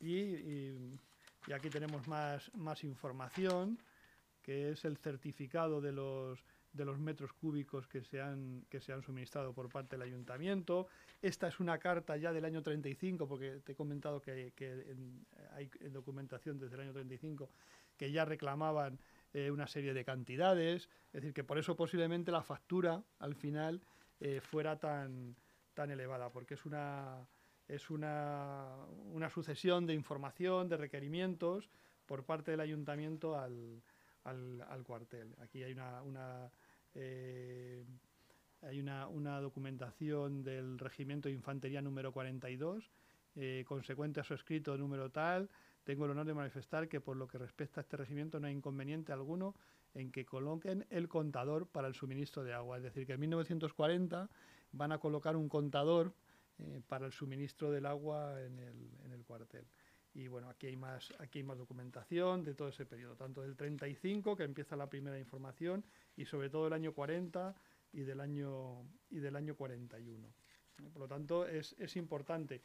y 0.00 0.96
y 1.46 1.52
aquí 1.52 1.70
tenemos 1.70 2.06
más, 2.06 2.50
más 2.54 2.84
información, 2.84 3.78
que 4.42 4.70
es 4.70 4.84
el 4.84 4.96
certificado 4.98 5.80
de 5.80 5.92
los, 5.92 6.44
de 6.72 6.84
los 6.84 6.98
metros 6.98 7.32
cúbicos 7.32 7.86
que 7.86 8.02
se, 8.02 8.20
han, 8.20 8.64
que 8.68 8.80
se 8.80 8.92
han 8.92 9.02
suministrado 9.02 9.52
por 9.52 9.68
parte 9.68 9.96
del 9.96 10.02
ayuntamiento. 10.02 10.86
Esta 11.20 11.48
es 11.48 11.58
una 11.60 11.78
carta 11.78 12.16
ya 12.16 12.32
del 12.32 12.44
año 12.44 12.62
35, 12.62 13.26
porque 13.26 13.60
te 13.64 13.72
he 13.72 13.74
comentado 13.74 14.20
que, 14.20 14.52
hay 15.52 15.70
documentación 15.90 16.58
desde 16.58 16.74
el 16.76 16.82
año 16.82 16.92
35 16.92 17.50
que 17.96 18.12
ya 18.12 18.24
reclamaban 18.24 18.98
eh, 19.34 19.50
una 19.50 19.66
serie 19.66 19.92
de 19.92 20.04
cantidades, 20.04 20.88
es 21.08 21.12
decir, 21.12 21.34
que 21.34 21.44
por 21.44 21.58
eso 21.58 21.76
posiblemente 21.76 22.32
la 22.32 22.42
factura 22.42 23.02
al 23.18 23.34
final 23.34 23.82
eh, 24.20 24.40
fuera 24.40 24.78
tan, 24.78 25.36
tan 25.74 25.90
elevada, 25.90 26.30
porque 26.30 26.54
es 26.54 26.64
una 26.64 27.28
es 27.68 27.88
una, 27.88 28.66
una, 29.12 29.30
sucesión 29.30 29.86
de 29.86 29.94
información, 29.94 30.68
de 30.68 30.76
requerimientos 30.76 31.70
por 32.04 32.24
parte 32.24 32.50
del 32.50 32.58
ayuntamiento 32.58 33.38
al, 33.38 33.80
al, 34.24 34.82
cuartel. 34.84 35.34
Aquí 35.40 35.62
hay 35.62 35.72
una, 35.72 36.02
una 36.02 36.50
eh, 36.94 37.84
hay 38.62 38.80
una, 38.80 39.40
documentación 39.40 40.42
del 40.42 40.78
Regimiento 40.78 41.28
de 41.28 41.34
Infantería 41.34 41.80
número 41.80 42.12
42, 42.12 42.90
eh, 43.36 43.64
consecuente 43.66 44.20
a 44.20 44.24
su 44.24 44.34
escrito 44.34 44.76
número 44.76 45.10
tal, 45.10 45.48
tengo 45.84 46.04
el 46.04 46.10
honor 46.10 46.26
de 46.26 46.34
manifestar 46.34 46.88
que 46.88 47.00
por 47.00 47.16
lo 47.16 47.26
que 47.26 47.38
respecta 47.38 47.80
a 47.80 47.82
este 47.82 47.96
regimiento 47.96 48.38
no 48.38 48.46
hay 48.46 48.54
inconveniente 48.54 49.12
alguno 49.12 49.54
en 49.94 50.12
que 50.12 50.24
coloquen 50.24 50.86
el 50.90 51.08
contador 51.08 51.66
para 51.66 51.88
el 51.88 51.94
suministro 51.94 52.44
de 52.44 52.52
agua. 52.52 52.76
Es 52.76 52.82
decir, 52.82 53.06
que 53.06 53.14
en 53.14 53.20
1940 53.20 54.28
van 54.72 54.92
a 54.92 54.98
colocar 54.98 55.36
un 55.36 55.48
contador 55.48 56.14
eh, 56.58 56.80
para 56.86 57.06
el 57.06 57.12
suministro 57.12 57.70
del 57.70 57.86
agua 57.86 58.40
en 58.42 58.58
el, 58.58 59.24
cuartel. 59.24 59.64
Y 60.14 60.26
bueno, 60.26 60.48
aquí 60.48 60.66
hay, 60.66 60.76
más, 60.76 61.12
aquí 61.18 61.38
hay 61.38 61.44
más 61.44 61.58
documentación 61.58 62.42
de 62.42 62.54
todo 62.54 62.68
ese 62.68 62.84
periodo, 62.84 63.14
tanto 63.14 63.42
del 63.42 63.56
35, 63.56 64.36
que 64.36 64.42
empieza 64.42 64.76
la 64.76 64.88
primera 64.88 65.18
información, 65.18 65.84
y 66.16 66.24
sobre 66.24 66.50
todo 66.50 66.66
el 66.66 66.72
año 66.72 66.92
40 66.92 67.54
y 67.92 68.00
del 68.00 68.20
año, 68.20 68.84
y 69.08 69.18
del 69.18 69.36
año 69.36 69.54
41. 69.54 70.26
Eh, 70.78 70.90
por 70.92 71.02
lo 71.02 71.08
tanto, 71.08 71.46
es, 71.46 71.76
es 71.78 71.96
importante. 71.96 72.60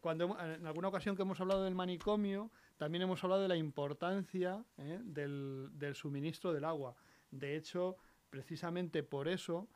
Cuando 0.00 0.38
en 0.38 0.66
alguna 0.66 0.88
ocasión 0.88 1.16
que 1.16 1.22
hemos 1.22 1.40
hablado 1.40 1.64
del 1.64 1.74
manicomio, 1.74 2.50
también 2.76 3.02
hemos 3.02 3.24
hablado 3.24 3.42
de 3.42 3.48
la 3.48 3.56
importancia 3.56 4.62
eh, 4.76 5.00
del, 5.02 5.70
del, 5.72 5.94
suministro 5.94 6.52
del 6.52 6.64
agua. 6.64 6.94
De 7.30 7.56
hecho, 7.56 7.96
precisamente 8.30 9.02
por 9.02 9.28
eso, 9.28 9.68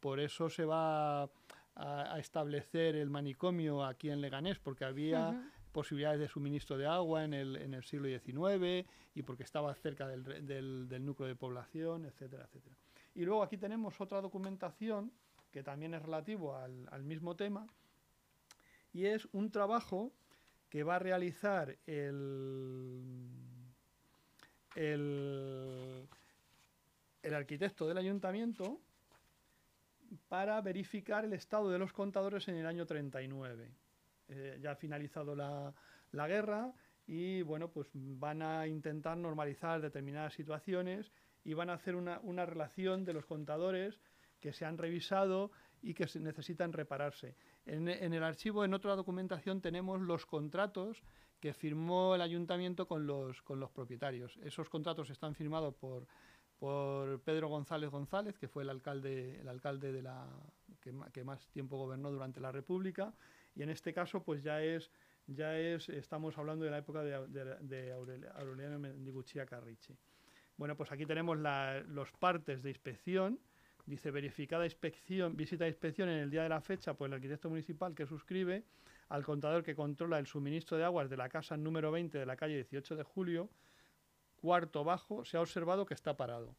por 0.00 0.18
eso 0.18 0.50
se 0.50 0.64
va 0.64 1.30
a, 1.76 2.18
establecer 2.18 2.96
el 2.96 3.10
manicomio 3.10 3.84
aquí 3.84 4.10
en 4.10 4.20
Leganés, 4.20 4.58
porque 4.58 4.84
había 4.84 5.52
posibilidades 5.74 6.20
de 6.20 6.28
suministro 6.28 6.78
de 6.78 6.86
agua 6.86 7.24
en 7.24 7.34
el, 7.34 7.56
en 7.56 7.74
el 7.74 7.84
siglo 7.84 8.08
XIX 8.08 8.88
y 9.14 9.22
porque 9.22 9.42
estaba 9.42 9.74
cerca 9.74 10.06
del, 10.06 10.46
del, 10.46 11.04
núcleo 11.04 11.28
de 11.28 11.34
población, 11.34 12.06
etcétera, 12.06 12.44
etcétera. 12.44 12.76
Y 13.14 13.24
luego 13.24 13.42
aquí 13.42 13.58
tenemos 13.58 14.00
otra 14.00 14.22
documentación 14.22 15.12
que 15.50 15.62
también 15.62 15.92
es 15.92 16.02
relativo 16.02 16.56
al, 16.56 16.88
al 16.90 17.02
mismo 17.02 17.36
tema 17.36 17.66
y 18.92 19.06
es 19.06 19.28
un 19.32 19.50
trabajo 19.50 20.12
que 20.70 20.84
va 20.84 20.96
a 20.96 20.98
realizar 21.00 21.76
el, 21.86 23.02
el, 24.76 26.08
el 27.22 27.34
arquitecto 27.34 27.86
del 27.86 27.98
ayuntamiento 27.98 28.80
para 30.28 30.60
verificar 30.60 31.24
el 31.24 31.32
estado 31.32 31.68
de 31.70 31.78
los 31.78 31.92
contadores 31.92 32.46
en 32.46 32.56
el 32.56 32.66
año 32.66 32.86
39. 32.86 33.83
Eh, 34.28 34.58
ya 34.60 34.72
ha 34.72 34.76
finalizado 34.76 35.34
la, 35.34 35.72
la, 36.12 36.26
guerra 36.26 36.72
y 37.06 37.42
bueno, 37.42 37.70
pues 37.70 37.88
van 37.92 38.42
a 38.42 38.66
intentar 38.66 39.16
normalizar 39.16 39.82
determinadas 39.82 40.32
situaciones 40.32 41.12
y 41.44 41.52
van 41.52 41.68
a 41.68 41.74
hacer 41.74 41.94
una, 41.94 42.20
una 42.20 42.46
relación 42.46 43.04
de 43.04 43.12
los 43.12 43.26
contadores 43.26 44.00
que 44.40 44.52
se 44.52 44.64
han 44.64 44.78
revisado 44.78 45.50
y 45.82 45.92
que 45.92 46.08
se 46.08 46.20
necesitan 46.20 46.72
repararse. 46.72 47.36
En, 47.66 47.88
en, 47.88 48.14
el 48.14 48.22
archivo, 48.22 48.64
en 48.64 48.72
otra 48.72 48.96
documentación, 48.96 49.60
tenemos 49.60 50.00
los 50.00 50.24
contratos 50.24 51.02
que 51.40 51.52
firmó 51.52 52.14
el 52.14 52.22
ayuntamiento 52.22 52.88
con 52.88 53.06
los, 53.06 53.42
con 53.42 53.60
los 53.60 53.70
propietarios. 53.70 54.38
Esos 54.42 54.70
contratos 54.70 55.10
están 55.10 55.34
firmados 55.34 55.74
por 55.74 56.06
por 56.58 57.20
Pedro 57.20 57.48
González 57.48 57.90
González, 57.90 58.38
que 58.38 58.48
fue 58.48 58.62
el 58.62 58.70
alcalde, 58.70 59.40
el 59.40 59.48
alcalde 59.48 59.92
de 59.92 60.02
la, 60.02 60.26
que, 60.80 61.24
más 61.24 61.46
tiempo 61.48 61.76
gobernó 61.76 62.10
durante 62.10 62.40
la 62.40 62.52
República, 62.52 63.12
y 63.54 63.62
en 63.62 63.70
este 63.70 63.92
caso 63.92 64.22
pues 64.22 64.42
ya 64.42 64.62
es 64.62 64.90
ya 65.26 65.58
es, 65.58 65.88
estamos 65.88 66.36
hablando 66.36 66.64
de 66.64 66.70
la 66.70 66.78
época 66.78 67.02
de, 67.02 67.92
Aureliano 68.36 68.78
Mendiguchia 68.78 69.46
Carricci. 69.46 69.96
Bueno, 70.56 70.76
pues 70.76 70.92
aquí 70.92 71.06
tenemos 71.06 71.38
los 71.88 72.12
partes 72.12 72.62
de 72.62 72.70
inspección. 72.70 73.40
Dice 73.86 74.10
verificada 74.10 74.64
inspección, 74.64 75.36
visita 75.36 75.64
de 75.64 75.70
inspección 75.70 76.08
en 76.08 76.18
el 76.18 76.30
día 76.30 76.42
de 76.42 76.48
la 76.48 76.60
fecha 76.60 76.94
por 76.94 77.06
el 77.06 77.14
arquitecto 77.14 77.50
municipal 77.50 77.94
que 77.94 78.06
suscribe 78.06 78.64
al 79.10 79.24
contador 79.24 79.62
que 79.62 79.74
controla 79.74 80.18
el 80.18 80.26
suministro 80.26 80.78
de 80.78 80.84
aguas 80.84 81.10
de 81.10 81.18
la 81.18 81.28
casa 81.28 81.56
número 81.56 81.90
20 81.90 82.18
de 82.18 82.24
la 82.24 82.36
calle 82.36 82.54
18 82.54 82.96
de 82.96 83.02
julio, 83.02 83.50
cuarto 84.36 84.84
bajo, 84.84 85.24
se 85.26 85.36
ha 85.36 85.42
observado 85.42 85.84
que 85.84 85.92
está 85.92 86.16
parado. 86.16 86.56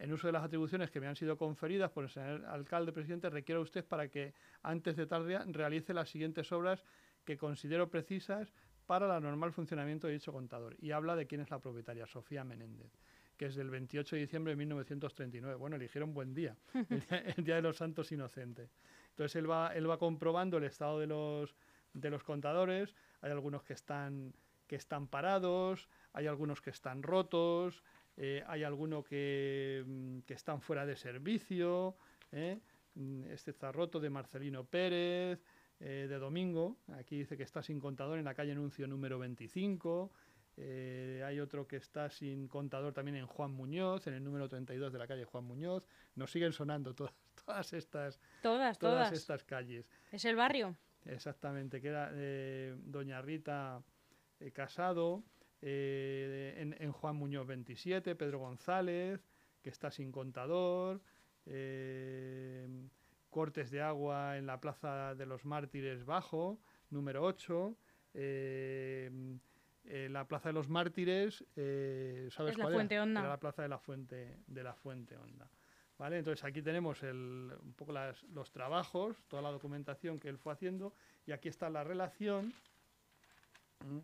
En 0.00 0.12
uso 0.12 0.26
de 0.28 0.32
las 0.32 0.42
atribuciones 0.42 0.90
que 0.90 0.98
me 0.98 1.06
han 1.06 1.14
sido 1.14 1.36
conferidas 1.36 1.90
por 1.90 2.04
el 2.04 2.10
señor 2.10 2.46
alcalde 2.46 2.90
presidente, 2.90 3.28
requiero 3.28 3.60
a 3.60 3.64
usted 3.64 3.84
para 3.84 4.08
que 4.08 4.32
antes 4.62 4.96
de 4.96 5.06
tarde 5.06 5.38
realice 5.48 5.92
las 5.92 6.08
siguientes 6.08 6.50
obras 6.52 6.82
que 7.24 7.36
considero 7.36 7.90
precisas 7.90 8.52
para 8.86 9.14
el 9.14 9.22
normal 9.22 9.52
funcionamiento 9.52 10.06
de 10.06 10.14
dicho 10.14 10.32
contador. 10.32 10.74
Y 10.80 10.92
habla 10.92 11.16
de 11.16 11.26
quién 11.26 11.42
es 11.42 11.50
la 11.50 11.60
propietaria, 11.60 12.06
Sofía 12.06 12.44
Menéndez 12.44 12.90
que 13.40 13.46
es 13.46 13.54
del 13.54 13.70
28 13.70 14.16
de 14.16 14.20
diciembre 14.20 14.52
de 14.52 14.56
1939. 14.56 15.56
Bueno, 15.56 15.76
eligieron 15.76 16.12
buen 16.12 16.34
día, 16.34 16.58
el 17.38 17.42
día, 17.42 17.54
de 17.54 17.62
los 17.62 17.78
Santos 17.78 18.12
Inocentes. 18.12 18.76
Entonces 19.08 19.34
él 19.36 19.50
va, 19.50 19.68
él 19.74 19.88
va 19.88 19.98
comprobando 19.98 20.58
el 20.58 20.64
estado 20.64 21.00
de 21.00 21.06
los, 21.06 21.56
de 21.94 22.10
los 22.10 22.22
contadores. 22.22 22.94
Hay 23.22 23.30
algunos 23.30 23.62
que 23.62 23.72
están, 23.72 24.34
que 24.66 24.76
están 24.76 25.06
parados, 25.06 25.88
hay 26.12 26.26
algunos 26.26 26.60
que 26.60 26.68
están 26.68 27.02
rotos, 27.02 27.82
eh, 28.16 28.44
hay 28.46 28.64
algunos 28.64 29.04
que, 29.04 29.84
mm, 29.86 30.20
que, 30.20 30.34
están 30.34 30.60
fuera 30.60 30.84
de 30.84 30.96
servicio. 30.96 31.96
¿eh? 32.32 32.60
Mm, 32.94 33.24
este 33.30 33.50
está 33.50 33.72
roto 33.72 34.00
de 34.00 34.10
Marcelino 34.10 34.64
Pérez, 34.64 35.40
eh, 35.78 36.06
de 36.08 36.18
Domingo. 36.18 36.78
Aquí 36.98 37.18
dice 37.18 37.36
que 37.36 37.42
está 37.42 37.62
sin 37.62 37.80
contador 37.80 38.18
en 38.18 38.24
la 38.24 38.34
calle 38.34 38.52
Anuncio 38.52 38.86
número 38.86 39.18
25. 39.18 40.12
Eh, 40.56 41.22
hay 41.24 41.40
otro 41.40 41.66
que 41.66 41.76
está 41.76 42.10
sin 42.10 42.48
contador 42.48 42.92
también 42.92 43.16
en 43.16 43.26
Juan 43.26 43.52
Muñoz, 43.52 44.06
en 44.06 44.14
el 44.14 44.24
número 44.24 44.48
32 44.48 44.92
de 44.92 44.98
la 44.98 45.06
calle 45.06 45.24
Juan 45.24 45.44
Muñoz. 45.44 45.86
Nos 46.16 46.30
siguen 46.30 46.52
sonando 46.52 46.94
todas, 46.94 47.14
todas 47.46 47.72
estas 47.72 48.20
todas, 48.42 48.78
todas, 48.78 49.12
estas 49.12 49.44
calles. 49.44 49.88
Es 50.12 50.24
el 50.24 50.36
barrio. 50.36 50.76
Exactamente, 51.06 51.80
que 51.80 51.88
era 51.88 52.12
Doña 52.76 53.22
Rita 53.22 53.82
eh, 55.62 56.54
en, 56.58 56.74
en, 56.78 56.92
Juan 56.92 57.16
Muñoz 57.16 57.46
27, 57.46 58.14
Pedro 58.14 58.38
González, 58.38 59.20
que 59.62 59.70
está 59.70 59.90
sin 59.90 60.10
contador, 60.10 61.00
cortes 63.30 63.70
de 63.70 63.80
agua 63.82 64.38
en 64.38 64.46
la 64.46 64.60
Plaza 64.60 65.14
de 65.14 65.26
los 65.26 65.44
Mártires 65.44 66.04
Bajo, 66.04 66.60
número 66.90 67.22
8, 67.22 67.76
eh, 68.14 70.08
la 70.08 70.26
Plaza 70.26 70.50
de 70.50 70.52
los 70.52 70.68
Mártires, 70.68 71.44
eh, 71.56 72.28
¿sabes 72.30 72.56
la 72.58 72.68
Fuente 72.68 72.98
la 73.22 73.40
Plaza 73.40 73.62
de 73.62 73.68
la 73.68 73.78
Fuente, 73.78 74.38
de 74.46 74.62
la 74.62 74.74
Fuente 74.74 75.16
Honda. 75.16 75.50
¿Vale? 75.98 76.18
Entonces 76.18 76.42
aquí 76.44 76.62
tenemos 76.62 77.02
el, 77.02 77.52
un 77.62 77.74
poco 77.74 77.92
las, 77.92 78.22
los 78.24 78.50
trabajos, 78.50 79.22
toda 79.28 79.42
la 79.42 79.50
documentación 79.50 80.18
que 80.18 80.28
él 80.28 80.38
fue 80.38 80.54
haciendo 80.54 80.94
y 81.26 81.32
aquí 81.32 81.48
está 81.48 81.68
la 81.68 81.84
relación. 81.84 82.54
¿Mm? 83.84 83.98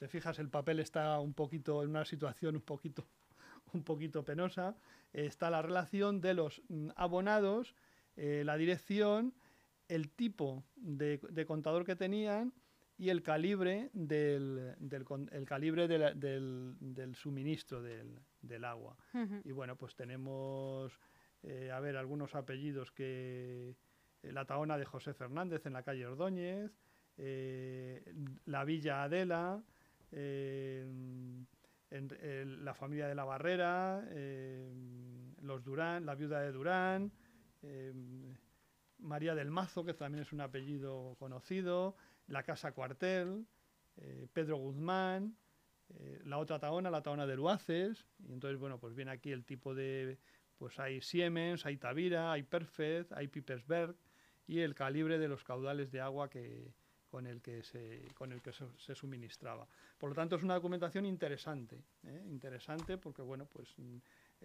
Te 0.00 0.08
fijas, 0.08 0.38
el 0.38 0.48
papel 0.48 0.80
está 0.80 1.20
un 1.20 1.34
poquito 1.34 1.82
en 1.82 1.90
una 1.90 2.06
situación 2.06 2.56
un 2.56 2.62
poquito, 2.62 3.06
un 3.74 3.84
poquito 3.84 4.24
penosa. 4.24 4.74
está 5.12 5.50
la 5.50 5.60
relación 5.60 6.22
de 6.22 6.32
los 6.32 6.62
mm, 6.70 6.88
abonados, 6.96 7.74
eh, 8.16 8.42
la 8.46 8.56
dirección, 8.56 9.34
el 9.88 10.08
tipo 10.08 10.64
de, 10.74 11.20
de 11.30 11.44
contador 11.44 11.84
que 11.84 11.96
tenían 11.96 12.54
y 12.96 13.10
el 13.10 13.22
calibre 13.22 13.90
del, 13.92 14.74
del 14.78 15.04
el 15.32 15.44
calibre 15.44 15.86
del, 15.86 16.18
del, 16.80 17.14
suministro 17.14 17.82
del, 17.82 18.64
agua. 18.64 18.96
Y 19.44 19.52
bueno, 19.52 19.76
pues 19.76 19.94
tenemos, 19.96 20.98
eh, 21.42 21.70
a 21.70 21.80
ver, 21.80 21.98
algunos 21.98 22.34
apellidos 22.34 22.90
que... 22.90 23.76
Eh, 24.22 24.32
la 24.32 24.46
Taona 24.46 24.78
de 24.78 24.84
José 24.84 25.14
Fernández 25.14 25.66
en 25.66 25.72
la 25.72 25.82
calle 25.82 26.06
Ordóñez, 26.06 26.72
eh, 27.16 28.02
la 28.46 28.64
Villa 28.64 29.02
Adela, 29.02 29.62
en, 30.12 31.46
la 32.64 32.74
familia 32.74 33.08
de 33.08 33.14
la 33.14 33.24
Barrera, 33.24 34.02
los 35.42 35.64
Durán, 35.64 36.06
la 36.06 36.14
viuda 36.14 36.40
de 36.40 36.52
Durán, 36.52 37.12
María 39.02 39.34
del 39.34 39.50
Mazo, 39.50 39.84
que 39.84 39.94
también 39.94 40.22
es 40.22 40.32
un 40.32 40.40
apellido 40.40 41.16
conocido, 41.18 41.96
la 42.26 42.42
Casa 42.42 42.72
Cuartel, 42.72 43.46
eh, 43.96 44.28
Pedro 44.32 44.56
Guzmán, 44.56 45.36
eh, 45.88 46.20
la 46.24 46.38
otra 46.38 46.58
taona, 46.58 46.90
la 46.90 47.02
taona 47.02 47.26
de 47.26 47.36
Luaces, 47.36 48.06
y 48.20 48.32
entonces, 48.32 48.58
bueno, 48.58 48.78
pues 48.78 48.94
viene 48.94 49.10
aquí 49.10 49.32
el 49.32 49.44
tipo 49.44 49.74
de, 49.74 50.18
pues 50.56 50.78
hay 50.78 51.00
Siemens, 51.00 51.66
hay 51.66 51.76
Tavira, 51.76 52.32
hay 52.32 52.42
Perfect, 52.42 53.12
hay 53.12 53.28
Pipersberg, 53.28 53.96
y 54.46 54.60
el 54.60 54.74
calibre 54.74 55.18
de 55.18 55.28
los 55.28 55.44
caudales 55.44 55.90
de 55.90 56.00
agua 56.00 56.28
que, 56.28 56.72
con 57.10 57.26
el 57.26 57.40
que 57.40 57.62
se, 57.62 58.08
con 58.14 58.32
el 58.32 58.40
que 58.40 58.52
se, 58.52 58.94
suministraba. 58.94 59.66
Por 59.98 60.10
lo 60.10 60.14
tanto, 60.14 60.36
es 60.36 60.42
una 60.42 60.54
documentación 60.54 61.04
interesante, 61.06 61.76
¿eh? 62.04 62.22
interesante 62.30 62.96
porque, 62.96 63.22
bueno, 63.22 63.46
pues 63.46 63.74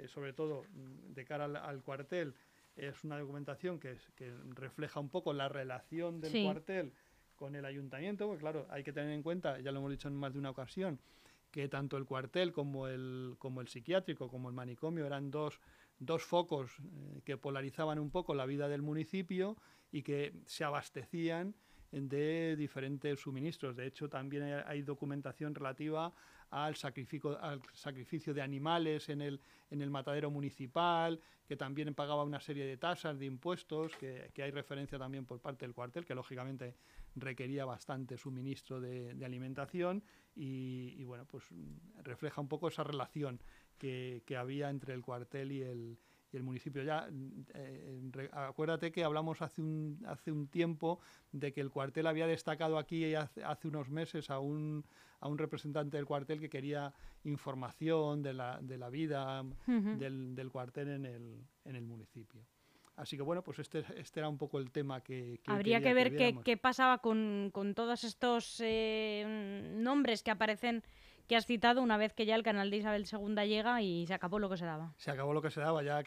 sobre 0.08 0.34
todo 0.34 0.64
mm, 0.64 1.14
de 1.14 1.26
cara 1.26 1.46
al, 1.46 1.82
cuartel, 1.84 2.34
es 2.76 3.04
una 3.04 3.20
documentación 3.20 3.80
que, 3.80 3.98
que, 4.16 4.34
refleja 4.56 5.00
un 5.00 5.10
poco 5.10 5.32
la 5.32 5.48
relación 5.48 6.20
del 6.20 6.44
cuartel 6.44 6.92
con 7.36 7.56
el 7.56 7.66
ayuntamiento, 7.66 8.28
porque 8.28 8.42
claro, 8.42 8.66
hay 8.70 8.84
que 8.84 8.94
tener 8.94 9.12
en 9.12 9.24
cuenta, 9.24 9.60
ya 9.60 9.72
lo 9.72 9.80
hemos 9.80 9.92
dicho 9.92 10.08
en 10.08 10.16
más 10.16 10.34
de 10.34 10.40
una 10.40 10.50
ocasión, 10.50 11.00
que 11.52 11.70
tanto 11.70 11.96
el 11.98 12.06
cuartel 12.06 12.52
como 12.52 12.88
el, 12.88 13.36
como 13.38 13.62
el 13.62 13.68
psiquiátrico, 13.68 14.30
como 14.30 14.50
el 14.50 14.56
manicomio 14.56 15.06
eran 15.06 15.32
dos, 15.32 15.62
dos 16.00 16.24
focos 16.24 16.72
eh, 16.80 17.22
que 17.24 17.38
polarizaban 17.38 18.00
un 18.00 18.12
poco 18.12 18.36
la 18.36 18.46
vida 18.46 18.68
del 18.68 18.82
municipio 18.82 19.56
y 19.92 20.04
que 20.04 20.34
se 20.46 20.66
abastecían 20.66 21.56
de 21.96 22.56
diferentes 22.58 23.20
suministros. 23.20 23.76
De 23.76 23.88
hecho, 23.88 24.10
también 24.10 24.44
hay 24.66 24.82
documentación 24.82 25.56
relativa 25.56 26.14
al 26.50 26.76
sacrificio, 26.76 27.42
al 27.42 27.62
sacrificio 27.74 28.34
de 28.34 28.42
animales 28.42 29.10
en 29.10 29.22
el, 29.22 29.40
en 29.72 29.82
el 29.82 29.90
matadero 29.90 30.30
municipal, 30.30 31.20
que 31.48 31.56
también 31.56 31.94
pagaba 31.96 32.24
una 32.24 32.40
serie 32.40 32.66
de 32.66 32.78
tasas, 32.78 33.18
de 33.18 33.26
impuestos, 33.26 33.96
que, 33.96 34.30
que 34.34 34.44
hay 34.44 34.52
referencia 34.52 35.00
también 35.00 35.26
por 35.26 35.40
parte 35.40 35.66
del 35.66 35.74
cuartel, 35.74 36.06
que 36.06 36.16
lógicamente 36.16 36.76
requería 37.16 37.66
bastante 37.66 38.18
suministro 38.18 38.82
de, 38.82 39.14
de 39.14 39.26
alimentación 39.26 40.04
y, 40.36 41.02
bueno, 41.06 41.26
pues 41.26 41.46
refleja 42.04 42.42
un 42.42 42.50
poco 42.50 42.68
esa 42.68 42.84
relación 42.84 43.42
que, 43.78 44.22
que 44.26 44.36
había 44.36 44.70
entre 44.70 44.94
el 44.94 45.02
cuartel 45.02 45.52
y 45.52 45.62
el, 45.62 45.98
y 46.32 46.38
el 46.38 46.44
municipio. 46.44 46.84
Ya, 46.84 47.08
eh, 47.54 48.30
acuérdate 48.32 48.92
que 48.92 49.04
hablamos 49.04 49.42
hace 49.42 49.62
un, 49.62 50.04
hace 50.08 50.32
un 50.32 50.48
tiempo 50.48 51.00
de 51.32 51.54
que 51.54 51.62
el 51.62 51.70
cuartel 51.70 52.08
había 52.08 52.28
destacado 52.28 52.78
aquí 52.78 53.14
hace, 53.16 53.44
hace 53.44 53.68
unos 53.68 53.90
meses 53.90 54.30
a 54.30 54.40
un, 54.40 54.86
a 55.20 55.28
un 55.28 55.38
representante 55.38 55.98
del 55.98 56.06
cuartel 56.06 56.40
que 56.40 56.50
quería 56.50 56.94
información 57.24 58.22
de 58.22 58.34
la, 58.34 58.60
de 58.62 58.78
la 58.78 58.90
vida 58.90 59.44
del, 59.66 60.36
del, 60.36 60.52
cuartel 60.52 60.90
en 60.90 61.06
el, 61.06 61.42
en 61.66 61.76
el 61.76 61.86
municipio. 61.86 62.42
Así 62.96 63.18
que 63.18 63.24
bueno, 63.24 63.44
pues 63.44 63.60
este, 63.60 63.84
este 63.98 64.22
era 64.22 64.30
un 64.30 64.38
poco 64.38 64.58
el 64.58 64.72
tema 64.72 65.02
que... 65.02 65.42
Habría 65.48 65.82
que 65.82 65.94
ver 65.94 66.16
qué, 66.16 66.38
qué, 66.46 66.56
pasaba 66.56 67.00
con, 67.00 67.50
con 67.52 67.76
todos 67.76 68.06
estos 68.06 68.62
eh, 68.62 69.74
nombres 69.76 70.24
que 70.24 70.32
aparecen 70.32 70.82
que 71.28 71.36
has 71.36 71.46
citado 71.46 71.82
una 71.82 71.98
vez 71.98 72.14
que 72.14 72.26
ya 72.26 72.36
el 72.36 72.44
canal 72.44 72.70
de 72.70 72.78
Isabel 72.78 73.06
II 73.12 73.48
llega 73.48 73.82
y 73.82 74.06
se 74.08 74.14
acabó 74.14 74.40
lo 74.40 74.50
que 74.50 74.58
se 74.58 74.66
daba. 74.66 74.94
Se 74.98 75.12
acabó 75.12 75.34
lo 75.34 75.42
que 75.42 75.52
se 75.52 75.60
daba, 75.60 75.84
ya 75.84 76.04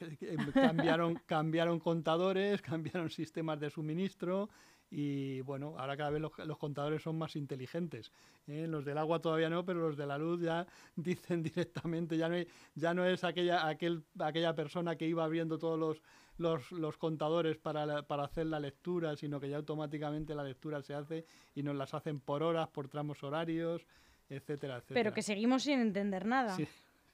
cambiaron, 0.53 1.21
cambiaron 1.27 1.81
contadores, 1.81 2.63
cambiaron 2.63 3.11
sistemas 3.11 3.59
de 3.61 3.71
suministro 3.71 4.49
y 4.91 5.43
bueno, 5.43 5.75
ahora 5.77 5.97
cada 5.97 6.11
vez 6.11 6.23
los, 6.23 6.59
contadores 6.59 7.03
son 7.03 7.19
más 7.19 7.37
inteligentes. 7.37 8.11
¿eh? 8.47 8.67
Los 8.67 8.85
del 8.85 8.97
agua 8.97 9.21
todavía 9.21 9.51
no, 9.51 9.65
pero 9.65 9.81
los 9.81 9.97
de 9.97 10.07
la 10.07 10.17
luz 10.17 10.41
ya 10.41 10.67
dicen 10.97 11.43
directamente, 11.43 12.17
ya 12.17 12.29
no, 12.29 12.37
ya 12.75 12.95
no 12.95 13.05
es 13.05 13.25
aquella, 13.25 13.67
aquel, 13.67 14.05
aquella 14.19 14.55
persona 14.55 14.97
que 14.97 15.07
iba 15.07 15.25
abriendo 15.25 15.59
todos 15.59 15.79
los, 15.79 16.03
los, 16.39 16.73
los 16.73 16.97
contadores 16.97 17.59
para, 17.59 18.03
para, 18.05 18.25
hacer 18.25 18.47
la 18.47 18.61
lectura, 18.61 19.17
sino 19.17 19.41
que 19.41 19.51
ya 19.51 19.59
automáticamente 19.59 20.35
la 20.35 20.45
lectura 20.45 20.83
se 20.83 20.95
hace 20.95 21.27
y 21.55 21.63
nos 21.63 21.77
las 21.77 21.93
hacen 21.93 22.21
por 22.21 22.43
horas, 22.43 22.69
por 22.69 22.89
tramos 22.89 23.23
horarios, 23.23 23.87
etcétera, 24.29 24.77
etcétera. 24.77 24.95
Pero 24.95 25.15
que 25.15 25.23
seguimos 25.23 25.63
sin 25.63 25.81
entender 25.81 26.27
nada. 26.27 26.55
Sí. 26.57 26.67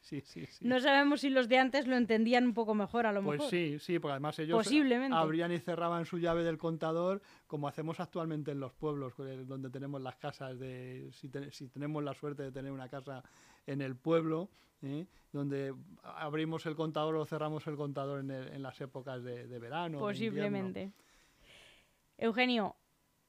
Sí, 0.05 0.21
sí, 0.21 0.45
sí. 0.45 0.69
No 0.69 0.81
sabemos 0.81 1.23
si 1.23 1.31
los 1.31 1.49
de 1.49 1.57
antes 1.57 1.87
lo 1.87 1.97
entendían 1.97 2.45
un 2.45 2.53
poco 2.53 2.75
mejor, 2.75 3.07
a 3.07 3.13
lo 3.13 3.23
pues 3.23 3.39
mejor. 3.39 3.51
Pues 3.51 3.51
sí, 3.51 3.79
sí, 3.79 3.99
porque 3.99 4.13
además 4.13 4.39
ellos 4.39 4.71
abrían 5.13 5.51
y 5.51 5.59
cerraban 5.61 6.05
su 6.05 6.19
llave 6.19 6.45
del 6.45 6.59
contador, 6.59 7.23
como 7.47 7.69
hacemos 7.69 8.01
actualmente 8.01 8.51
en 8.51 8.61
los 8.61 8.75
pueblos, 8.75 9.15
donde 9.17 9.71
tenemos 9.71 10.03
las 10.03 10.17
casas, 10.17 10.59
de 10.59 11.09
si, 11.11 11.31
si 11.53 11.69
tenemos 11.69 12.05
la 12.05 12.13
suerte 12.13 12.43
de 12.43 12.53
tener 12.53 12.71
una 12.71 12.91
casa 12.91 13.25
en 13.67 13.81
el 13.81 13.97
pueblo, 13.97 14.51
¿eh? 14.83 15.07
donde 15.33 15.75
abrimos 16.03 16.67
el 16.67 16.77
contador 16.77 17.17
o 17.17 17.25
cerramos 17.25 17.67
el 17.67 17.77
contador 17.77 18.21
en, 18.21 18.63
las 18.63 18.79
épocas 18.83 19.25
de, 19.25 19.59
verano. 19.59 20.01
Posiblemente. 20.01 20.93
Eugenio, 22.19 22.77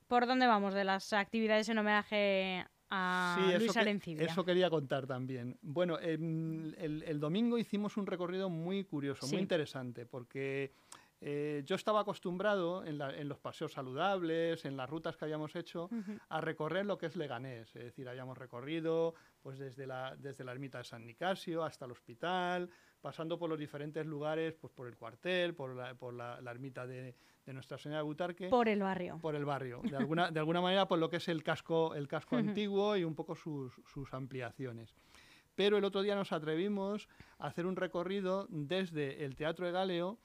¿Por 0.08 0.28
dónde 0.28 0.46
vamos 0.46 0.74
de 0.76 0.84
las 0.84 1.14
actividades 1.14 1.68
en 1.70 1.80
homenaje 1.80 2.66
a 2.90 3.36
Sí, 3.38 3.58
Luis 3.58 3.70
eso, 3.76 3.80
que- 3.80 4.24
eso 4.26 4.46
quería 4.46 4.70
contar 4.70 5.08
también. 5.08 5.58
Bueno, 5.62 6.00
em, 6.00 6.74
el, 6.78 7.04
el 7.04 7.20
domingo 7.20 7.58
hicimos 7.58 7.98
un 7.98 8.06
recorrido 8.06 8.50
muy 8.50 8.84
curioso, 8.84 9.26
Sí. 9.26 9.34
muy 9.36 9.42
interesante, 9.42 10.06
porque 10.06 10.74
eh, 11.22 11.64
yo 11.66 11.76
estaba 11.76 12.02
acostumbrado 12.02 12.86
en, 12.86 12.98
la- 13.00 13.16
en 13.16 13.28
los 13.30 13.40
paseos 13.40 13.72
saludables, 13.72 14.66
en 14.66 14.78
las 14.78 14.88
rutas 14.90 15.16
que 15.18 15.26
habíamos 15.26 15.56
hecho, 15.56 15.86
Ujú. 15.86 16.18
a 16.30 16.42
recorrer 16.42 16.86
lo 16.86 16.98
que 16.98 17.06
es 17.08 17.16
Leganés. 17.16 17.74
Es 17.76 17.84
decir, 17.86 18.08
habíamos 18.10 18.38
recorrido 18.38 19.16
pues 19.42 19.58
desde 19.58 19.88
la, 19.88 20.16
desde 20.18 20.44
la 20.44 20.52
ermita 20.52 20.80
de 20.80 20.84
San 20.84 21.06
Nicasio 21.06 21.64
hasta 21.64 21.86
el 21.86 21.92
hospital, 21.92 22.70
pasando 23.06 23.38
por 23.38 23.52
los 23.52 23.60
diferentes 23.60 24.04
lugares, 24.04 24.56
pues 24.60 24.74
por 24.74 24.88
el 24.88 24.96
cuartel, 24.98 25.54
por 25.54 25.76
la, 25.76 25.94
por 25.94 26.12
la, 26.12 26.42
la 26.42 26.50
ermita 26.50 26.88
de, 26.88 27.14
de 27.46 27.54
Nuestra 27.54 27.78
Señora 27.78 28.00
de 28.00 28.04
Butarque 28.04 28.48
Por 28.50 28.68
el 28.68 28.82
barrio. 28.82 29.20
por 29.22 29.36
el 29.36 29.46
barrio. 29.46 29.82
De 29.84 29.96
alguna, 29.96 30.32
de 30.32 30.40
alguna 30.40 30.60
manera, 30.60 30.88
por 30.88 30.98
lo 30.98 31.08
que 31.08 31.18
es 31.18 31.28
el 31.28 31.44
casco, 31.44 31.94
el 31.94 32.08
casco 32.08 32.36
antiguo 32.36 32.98
y 32.98 33.04
un 33.04 33.14
poco 33.14 33.36
sus, 33.36 33.72
sus 33.94 34.12
ampliaciones. 34.12 34.96
Pero 35.54 35.78
el 35.78 35.84
otro 35.84 36.02
día 36.02 36.16
nos 36.16 36.32
atrevimos 36.32 37.08
a 37.38 37.46
hacer 37.46 37.68
un 37.68 37.76
recorrido 37.76 38.48
desde 38.50 39.24
el 39.24 39.36
Teatro 39.36 39.68
de 39.68 39.72
Galeo 39.72 40.18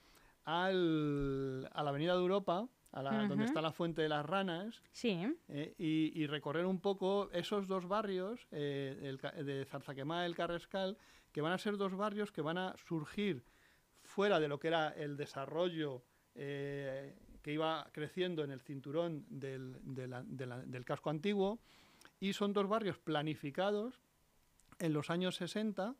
al, 0.46 1.68
a 1.74 1.82
la 1.82 1.90
Avenida 1.90 2.14
de 2.14 2.20
Europa, 2.20 2.66
a 2.92 3.02
la- 3.02 3.26
donde 3.28 3.44
está 3.44 3.60
la 3.60 3.72
Fuente 3.72 4.02
de 4.02 4.08
las 4.08 4.24
Ranas, 4.26 4.82
Sí. 4.92 5.18
eh, 5.48 5.74
y, 5.78 6.12
y 6.20 6.26
recorrer 6.26 6.66
un 6.66 6.80
poco 6.80 7.30
esos 7.32 7.66
dos 7.68 7.86
barrios 7.86 8.46
eh, 8.50 8.98
el 9.02 9.46
de 9.46 9.64
Zarzaquemada 9.64 10.24
y 10.24 10.26
el 10.26 10.34
Carrascal, 10.34 10.98
que 11.32 11.40
van 11.40 11.52
a 11.52 11.58
ser 11.58 11.76
dos 11.76 11.94
barrios 11.94 12.32
que 12.32 12.42
van 12.42 12.58
a 12.58 12.74
surgir 12.88 13.44
fuera 14.02 14.40
de 14.40 14.48
lo 14.48 14.58
que 14.58 14.68
era 14.68 14.88
el 14.90 15.16
desarrollo 15.16 16.02
eh, 16.34 17.14
que 17.42 17.52
iba 17.52 17.88
creciendo 17.92 18.44
en 18.44 18.50
el 18.50 18.60
cinturón 18.60 19.24
del, 19.28 19.76
de 19.82 20.06
la- 20.08 20.22
de 20.24 20.46
la- 20.46 20.60
del 20.60 20.84
casco 20.84 21.10
antiguo, 21.10 21.58
y 22.18 22.32
son 22.32 22.52
dos 22.52 22.68
barrios 22.68 22.98
planificados 22.98 24.00
en 24.78 24.92
los 24.92 25.10
años 25.10 25.36
60 25.36 25.94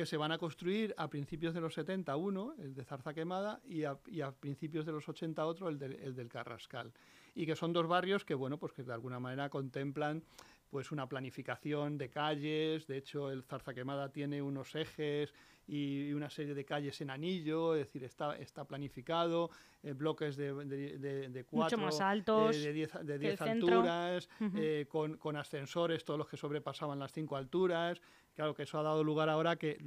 que 0.00 0.06
se 0.06 0.16
van 0.16 0.32
a 0.32 0.38
construir 0.38 0.94
a 0.96 1.10
principios 1.10 1.52
de 1.52 1.60
los 1.60 1.74
70 1.74 2.16
uno, 2.16 2.54
el 2.58 2.72
de 2.72 2.84
Zarza 2.86 3.12
Quemada, 3.12 3.60
y 3.68 3.82
a, 3.84 3.98
principios 4.32 4.86
de 4.86 4.92
los 4.92 5.06
80 5.06 5.44
otro, 5.44 5.68
el, 5.68 5.82
el 5.82 6.14
del 6.14 6.30
Carrascal. 6.30 6.90
Y 7.34 7.44
que 7.44 7.54
son 7.54 7.74
dos 7.74 7.86
barrios 7.86 8.24
que, 8.24 8.32
bueno, 8.32 8.56
pues 8.56 8.72
que 8.72 8.82
de 8.82 8.94
alguna 8.94 9.20
manera 9.20 9.50
contemplan 9.50 10.22
pues 10.70 10.90
una 10.90 11.06
planificación 11.06 11.98
de 11.98 12.08
calles, 12.08 12.86
de 12.86 12.96
hecho 12.96 13.30
el 13.30 13.42
Zarza 13.42 13.74
Quemada 13.74 14.10
tiene 14.10 14.40
unos 14.40 14.74
ejes 14.74 15.34
y 15.72 16.12
una 16.14 16.28
serie 16.28 16.52
de 16.54 16.64
calles 16.64 17.00
en 17.00 17.10
anillo, 17.10 17.76
es 17.76 17.86
decir, 17.86 18.02
está, 18.02 18.36
está 18.36 18.64
planificado, 18.64 19.50
eh, 19.84 19.92
bloques 19.92 20.36
de, 20.36 20.52
de, 20.64 20.98
de- 20.98 21.28
de 21.28 21.44
cuatro, 21.44 21.78
más 21.78 22.00
altos 22.00 22.56
eh, 22.56 22.60
de 22.60 22.72
10 22.72 22.92
de 22.92 23.06
que 23.06 23.12
el 23.12 23.20
10 23.20 23.38
centro. 23.38 23.68
alturas, 23.76 24.28
eh, 24.56 24.86
con, 24.88 25.16
con 25.16 25.36
ascensores, 25.36 26.04
todos 26.04 26.18
los 26.18 26.28
que 26.28 26.36
sobrepasaban 26.36 26.98
las 26.98 27.12
cinco 27.12 27.36
alturas. 27.36 28.00
Claro 28.34 28.52
que 28.54 28.64
eso 28.64 28.78
ha 28.78 28.82
dado 28.82 29.04
lugar 29.04 29.28
ahora 29.28 29.54
que 29.56 29.78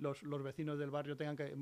los, 0.00 0.22
los 0.22 0.42
vecinos 0.42 0.78
del 0.78 0.90
barrio 0.90 1.16
tengan 1.16 1.36
que 1.36 1.56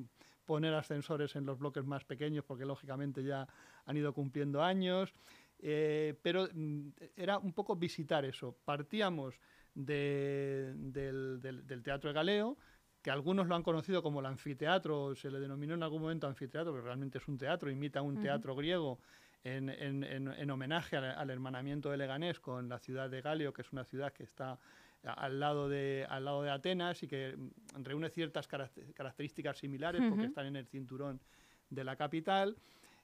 poner 0.44 0.74
ascensores 0.74 1.36
en 1.36 1.46
los 1.46 1.58
bloques 1.58 1.84
más 1.84 2.04
pequeños 2.04 2.44
porque 2.44 2.64
lógicamente 2.64 3.22
ya 3.22 3.46
han 3.86 3.96
ido 3.96 4.12
cumpliendo 4.12 4.62
años. 4.64 5.12
Eh, 5.60 6.14
pero 6.22 6.48
mm, 6.52 6.88
era 7.16 7.38
un 7.38 7.52
poco 7.52 7.76
visitar 7.76 8.24
eso. 8.24 8.56
Partíamos 8.64 9.38
de- 9.74 10.72
del, 10.76 11.40
del- 11.40 11.66
del 11.66 11.82
Teatro 11.82 12.08
de 12.10 12.14
Galeo, 12.14 12.56
que 13.02 13.10
algunos 13.10 13.46
lo 13.48 13.54
han 13.54 13.62
conocido 13.62 14.02
como 14.02 14.20
el 14.20 14.26
anfiteatro, 14.26 15.14
se 15.14 15.30
le 15.30 15.40
denominó 15.40 15.74
en 15.74 15.82
algún 15.82 16.02
momento 16.02 16.26
anfiteatro, 16.26 16.72
pero 16.72 16.84
realmente 16.84 17.18
es 17.18 17.26
un 17.28 17.38
teatro, 17.38 17.70
imita 17.70 18.02
un 18.02 18.16
teatro 18.22 18.54
griego 18.54 18.98
en, 19.42 19.70
en- 19.70 20.04
en- 20.04 20.28
en 20.28 20.50
homenaje 20.50 20.96
al, 20.96 21.04
al 21.06 21.30
hermanamiento 21.30 21.90
de 21.90 21.96
Leganés 21.96 22.40
con 22.40 22.68
la 22.68 22.78
ciudad 22.78 23.08
de 23.08 23.22
Galio, 23.22 23.52
que 23.54 23.62
es 23.62 23.72
una 23.72 23.84
ciudad 23.84 24.12
que 24.12 24.24
está 24.24 24.58
al 25.02 25.40
lado 25.40 25.66
de, 25.70 26.06
al 26.10 26.26
lado 26.26 26.42
de 26.42 26.50
Atenas 26.50 27.02
y 27.02 27.08
que 27.08 27.34
mm, 27.36 27.82
reúne 27.84 28.10
ciertas 28.10 28.46
carac- 28.50 28.92
características 28.92 29.56
similares 29.56 30.02
porque 30.10 30.26
están 30.26 30.44
en 30.46 30.56
el 30.56 30.66
cinturón 30.66 31.20
de 31.70 31.84
la 31.84 31.96
capital. 31.96 32.56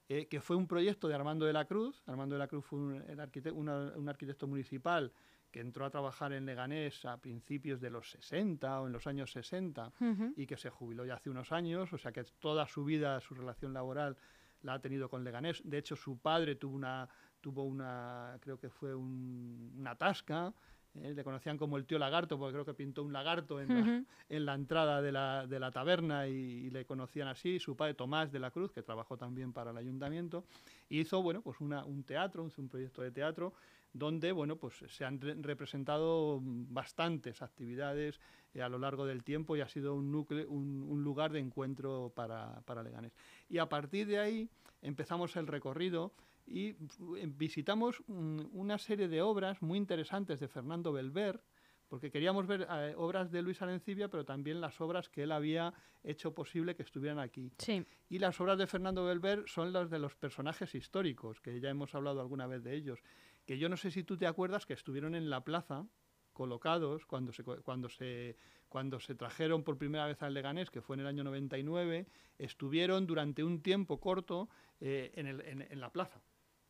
eh, 0.08 0.26
que 0.26 0.40
fue 0.40 0.54
un 0.56 0.68
proyecto 0.68 1.08
de 1.08 1.14
Armando 1.14 1.46
de 1.46 1.52
la 1.54 1.64
Cruz. 1.64 2.02
Armando 2.06 2.34
de 2.36 2.38
la 2.38 2.46
Cruz 2.48 2.64
fue 2.66 2.78
un, 2.78 2.94
el 3.08 3.18
arquite- 3.18 3.50
una- 3.50 3.92
un 3.96 4.08
arquitecto 4.08 4.46
municipal 4.46 5.10
que 5.50 5.60
entró 5.60 5.84
a 5.86 5.90
trabajar 5.90 6.32
en 6.32 6.44
Leganés 6.46 7.04
a 7.04 7.16
principios 7.18 7.80
de 7.80 7.90
los 7.90 8.10
60 8.10 8.80
o 8.80 8.86
en 8.86 8.92
los 8.92 9.06
años 9.06 9.30
60 9.32 9.92
Ujú. 10.00 10.34
y 10.36 10.46
que 10.46 10.56
se 10.56 10.70
jubiló 10.70 11.04
ya 11.04 11.14
hace 11.14 11.30
unos 11.30 11.52
años, 11.52 11.92
o 11.92 11.98
sea 11.98 12.12
que 12.12 12.24
toda 12.38 12.66
su 12.68 12.84
vida, 12.84 13.20
su 13.20 13.34
relación 13.34 13.72
laboral 13.72 14.16
la 14.62 14.74
ha 14.74 14.80
tenido 14.80 15.08
con 15.08 15.22
Leganés. 15.24 15.62
De 15.64 15.78
hecho, 15.78 15.96
su 15.96 16.18
padre 16.18 16.56
tuvo 16.56 16.74
una, 16.76 17.08
tuvo 17.40 17.64
una 17.64 18.36
creo 18.40 18.58
que 18.58 18.68
fue 18.70 18.94
un- 18.94 19.72
una 19.78 19.94
tasca, 19.94 20.52
¿eh? 20.94 21.12
le 21.14 21.22
conocían 21.24 21.56
como 21.58 21.76
el 21.76 21.86
tío 21.86 21.98
lagarto, 21.98 22.38
porque 22.38 22.54
creo 22.54 22.64
que 22.64 22.74
pintó 22.74 23.02
un 23.04 23.12
lagarto 23.12 23.60
en, 23.60 23.68
la, 23.68 23.80
Ujú. 23.80 24.06
en 24.30 24.46
la 24.46 24.54
entrada 24.54 25.00
de 25.02 25.12
la, 25.12 25.46
de 25.46 25.60
la 25.60 25.70
taberna 25.70 26.26
y, 26.26 26.32
y 26.32 26.70
le 26.70 26.84
conocían 26.84 27.28
así. 27.28 27.60
Su 27.60 27.76
padre, 27.76 27.94
Tomás 27.94 28.32
de 28.32 28.40
la 28.40 28.50
Cruz, 28.50 28.72
que 28.72 28.82
trabajó 28.82 29.16
también 29.16 29.52
para 29.52 29.70
el 29.70 29.76
ayuntamiento, 29.76 30.44
hizo 30.88 31.22
bueno, 31.22 31.42
pues 31.42 31.60
una, 31.60 31.84
un 31.84 32.02
teatro, 32.02 32.42
un 32.58 32.68
proyecto 32.68 33.02
de 33.02 33.10
teatro 33.12 33.52
donde 33.98 34.32
bueno, 34.32 34.56
pues 34.56 34.74
se 34.88 35.04
han 35.04 35.20
re- 35.20 35.34
representado 35.40 36.40
bastantes 36.42 37.42
actividades 37.42 38.20
eh, 38.54 38.62
a 38.62 38.68
lo 38.68 38.78
largo 38.78 39.06
del 39.06 39.22
tiempo 39.22 39.56
y 39.56 39.60
ha 39.60 39.68
sido 39.68 39.94
un, 39.94 40.10
núcleo, 40.10 40.48
un, 40.48 40.82
un 40.88 41.02
lugar 41.02 41.32
de 41.32 41.40
encuentro 41.40 42.12
para, 42.14 42.60
para 42.62 42.82
Leganés. 42.82 43.12
Y 43.48 43.58
a 43.58 43.68
partir 43.68 44.06
de 44.06 44.18
ahí 44.18 44.48
empezamos 44.82 45.36
el 45.36 45.46
recorrido 45.46 46.12
y 46.46 46.68
eh, 46.68 46.76
visitamos 47.26 48.02
una 48.06 48.78
serie 48.78 49.08
de 49.08 49.22
obras 49.22 49.60
muy 49.62 49.78
interesantes 49.78 50.38
de 50.38 50.48
Fernando 50.48 50.92
Belver, 50.92 51.40
porque 51.88 52.10
queríamos 52.10 52.46
ver 52.46 52.66
eh, 52.68 52.94
obras 52.96 53.30
de 53.30 53.42
Luis 53.42 53.62
Arencibia, 53.62 54.08
pero 54.08 54.24
también 54.24 54.60
las 54.60 54.80
obras 54.80 55.08
que 55.08 55.22
él 55.22 55.32
había 55.32 55.72
hecho 56.02 56.32
posible 56.34 56.74
que 56.74 56.82
estuvieran 56.82 57.18
aquí. 57.18 57.50
Sí. 57.58 57.84
Y 58.08 58.18
las 58.18 58.40
obras 58.40 58.58
de 58.58 58.66
Fernando 58.66 59.04
Belver 59.04 59.44
son 59.46 59.72
las 59.72 59.90
de 59.90 59.98
los 59.98 60.14
personajes 60.14 60.74
históricos, 60.74 61.40
que 61.40 61.58
ya 61.60 61.70
hemos 61.70 61.94
hablado 61.94 62.20
alguna 62.20 62.46
vez 62.46 62.62
de 62.62 62.74
ellos, 62.74 63.00
que 63.46 63.58
yo 63.58 63.68
no 63.68 63.76
sé 63.76 63.90
si 63.90 64.02
tú 64.04 64.16
te 64.18 64.26
acuerdas 64.26 64.66
que 64.66 64.74
estuvieron 64.74 65.14
en 65.14 65.30
la 65.30 65.42
plaza 65.44 65.86
colocados 66.32 67.06
cuando 67.06 67.32
se, 67.32 67.42
cuando 67.44 67.88
se, 67.88 68.36
cuando 68.68 69.00
se 69.00 69.14
trajeron 69.14 69.62
por 69.62 69.78
primera 69.78 70.06
vez 70.06 70.22
al 70.22 70.34
Leganés, 70.34 70.70
que 70.70 70.82
fue 70.82 70.96
en 70.96 71.00
el 71.00 71.06
año 71.06 71.24
99, 71.24 72.06
estuvieron 72.38 73.06
durante 73.06 73.42
un 73.42 73.62
tiempo 73.62 73.98
corto 74.00 74.48
eh, 74.80 75.12
en, 75.14 75.26
el- 75.28 75.40
en- 75.42 75.62
en 75.62 75.80
la 75.80 75.90
plaza. 75.90 76.20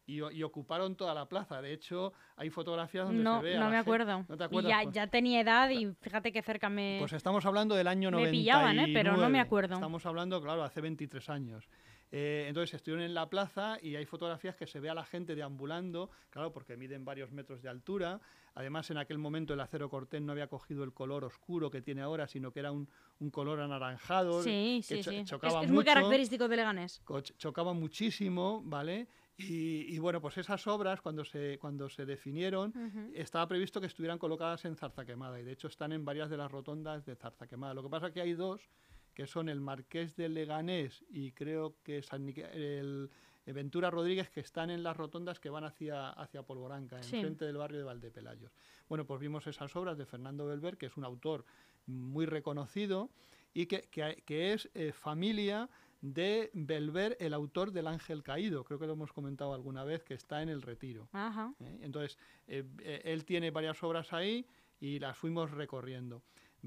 Y, 0.08 0.18
y 0.22 0.42
ocuparon 0.44 0.94
toda 0.94 1.14
la 1.14 1.28
plaza. 1.28 1.60
De 1.60 1.72
hecho, 1.72 2.12
hay 2.36 2.48
fotografías 2.48 3.06
donde 3.08 3.24
No, 3.24 3.38
se 3.40 3.44
ve 3.46 3.56
a 3.56 3.60
no 3.60 3.70
me 3.70 3.76
acuerdo. 3.76 4.24
¿No 4.28 4.36
te 4.36 4.44
acuerdas? 4.44 4.70
ya, 4.70 4.82
Pues- 4.84 4.94
ya 4.94 5.06
tenía 5.08 5.40
edad 5.40 5.68
y 5.70 5.92
fíjate 6.00 6.30
qué 6.32 6.42
cerca 6.42 6.68
me... 6.70 6.98
pues 7.00 7.12
estamos 7.12 7.44
hablando 7.44 7.74
del 7.74 7.88
año 7.88 8.10
Me 8.12 8.18
99. 8.18 8.30
pillaban, 8.30 8.78
¿eh? 8.78 8.90
Pero 8.94 9.16
no 9.16 9.28
me 9.28 9.40
acuerdo. 9.40 9.74
Estamos 9.74 10.06
hablando, 10.06 10.40
claro, 10.40 10.62
hace 10.62 10.80
23 10.80 11.28
años. 11.28 11.68
Eh, 12.12 12.44
entonces 12.48 12.74
estuvieron 12.74 13.04
en 13.04 13.14
la 13.14 13.28
plaza 13.28 13.78
y 13.82 13.96
hay 13.96 14.06
fotografías 14.06 14.54
que 14.56 14.66
se 14.66 14.78
ve 14.80 14.88
a 14.88 14.94
la 14.94 15.04
gente 15.04 15.34
deambulando, 15.34 16.10
claro, 16.30 16.52
porque 16.52 16.76
miden 16.76 17.04
varios 17.04 17.32
metros 17.32 17.62
de 17.62 17.68
altura. 17.68 18.20
Además, 18.54 18.90
en 18.90 18.96
aquel 18.98 19.18
momento 19.18 19.54
el 19.54 19.60
acero 19.60 19.90
cortés 19.90 20.22
no 20.22 20.32
había 20.32 20.46
cogido 20.46 20.84
el 20.84 20.92
color 20.92 21.24
oscuro 21.24 21.70
que 21.70 21.82
tiene 21.82 22.02
ahora, 22.02 22.26
sino 22.28 22.52
que 22.52 22.60
era 22.60 22.72
un, 22.72 22.88
un 23.18 23.30
color 23.30 23.60
anaranjado. 23.60 24.42
Sí, 24.42 24.82
que 24.88 24.96
sí, 24.96 25.02
cho- 25.02 25.10
sí. 25.10 25.16
Es, 25.18 25.28
chocaba 25.28 25.62
es 25.62 25.68
muy 25.68 25.78
mucho. 25.78 25.86
característico 25.86 26.48
de 26.48 26.56
Leganés. 26.56 27.02
chocaba 27.38 27.74
muchísimo, 27.74 28.62
¿vale? 28.64 29.08
Y, 29.38 29.94
y 29.94 29.98
bueno, 29.98 30.22
pues 30.22 30.38
esas 30.38 30.66
obras, 30.66 31.02
cuando 31.02 31.22
se, 31.22 31.58
cuando 31.58 31.90
se 31.90 32.06
definieron, 32.06 32.70
Ujú. 32.74 33.10
estaba 33.14 33.46
previsto 33.46 33.80
que 33.82 33.86
estuvieran 33.88 34.18
colocadas 34.18 34.64
en 34.64 34.76
Zarza 34.76 35.04
Quemada 35.04 35.38
y 35.38 35.44
de 35.44 35.52
hecho 35.52 35.68
están 35.68 35.92
en 35.92 36.06
varias 36.06 36.30
de 36.30 36.38
las 36.38 36.50
rotondas 36.50 37.04
de 37.04 37.16
Zarza 37.16 37.46
Quemada. 37.46 37.74
Lo 37.74 37.82
que 37.82 37.90
pasa 37.90 38.06
es 38.06 38.12
que 38.14 38.22
hay 38.22 38.32
dos 38.32 38.70
que 39.16 39.26
son 39.26 39.48
el 39.48 39.60
Marqués 39.62 40.14
de 40.14 40.28
Leganés 40.28 41.02
y 41.08 41.32
creo 41.32 41.74
que 41.82 42.02
San 42.02 42.28
el 42.28 43.10
eh, 43.46 43.52
Ventura 43.54 43.90
Rodríguez 43.90 44.28
que 44.28 44.40
están 44.40 44.68
en 44.68 44.82
las 44.82 44.94
rotondas 44.94 45.40
que 45.40 45.48
van 45.48 45.64
hacia, 45.64 46.10
hacia 46.10 46.42
Polvoranca, 46.42 46.98
en 46.98 47.04
Sí. 47.04 47.20
frente 47.20 47.46
del 47.46 47.56
barrio 47.56 47.78
de 47.78 47.84
Valdepelayos. 47.84 48.52
Bueno, 48.90 49.06
pues 49.06 49.18
vimos 49.18 49.46
esas 49.46 49.74
obras 49.74 49.96
de 49.96 50.04
Fernando 50.04 50.44
Belver, 50.46 50.76
que 50.76 50.84
es 50.86 50.96
un 50.98 51.04
autor 51.04 51.46
muy 51.86 52.26
reconocido 52.26 53.08
y 53.54 53.64
que, 53.66 53.88
que- 53.90 54.22
que 54.26 54.52
es 54.52 54.68
eh, 54.74 54.92
familia 54.92 55.70
de 56.02 56.50
Belver, 56.52 57.16
el 57.18 57.32
autor 57.32 57.72
del 57.72 57.86
Ángel 57.86 58.22
Caído. 58.22 58.64
Creo 58.64 58.78
que 58.78 58.86
lo 58.86 58.92
hemos 58.92 59.14
comentado 59.14 59.54
alguna 59.54 59.82
vez, 59.82 60.04
que 60.04 60.12
está 60.12 60.42
en 60.42 60.50
el 60.50 60.60
retiro. 60.60 61.08
Ajá. 61.12 61.54
¿eh? 61.60 61.78
Entonces, 61.80 62.18
eh, 62.48 62.64
él 63.02 63.24
tiene 63.24 63.50
varias 63.50 63.82
obras 63.82 64.12
ahí 64.12 64.44
y 64.78 64.98
las 64.98 65.16
fuimos 65.16 65.52
recorriendo. 65.52 66.22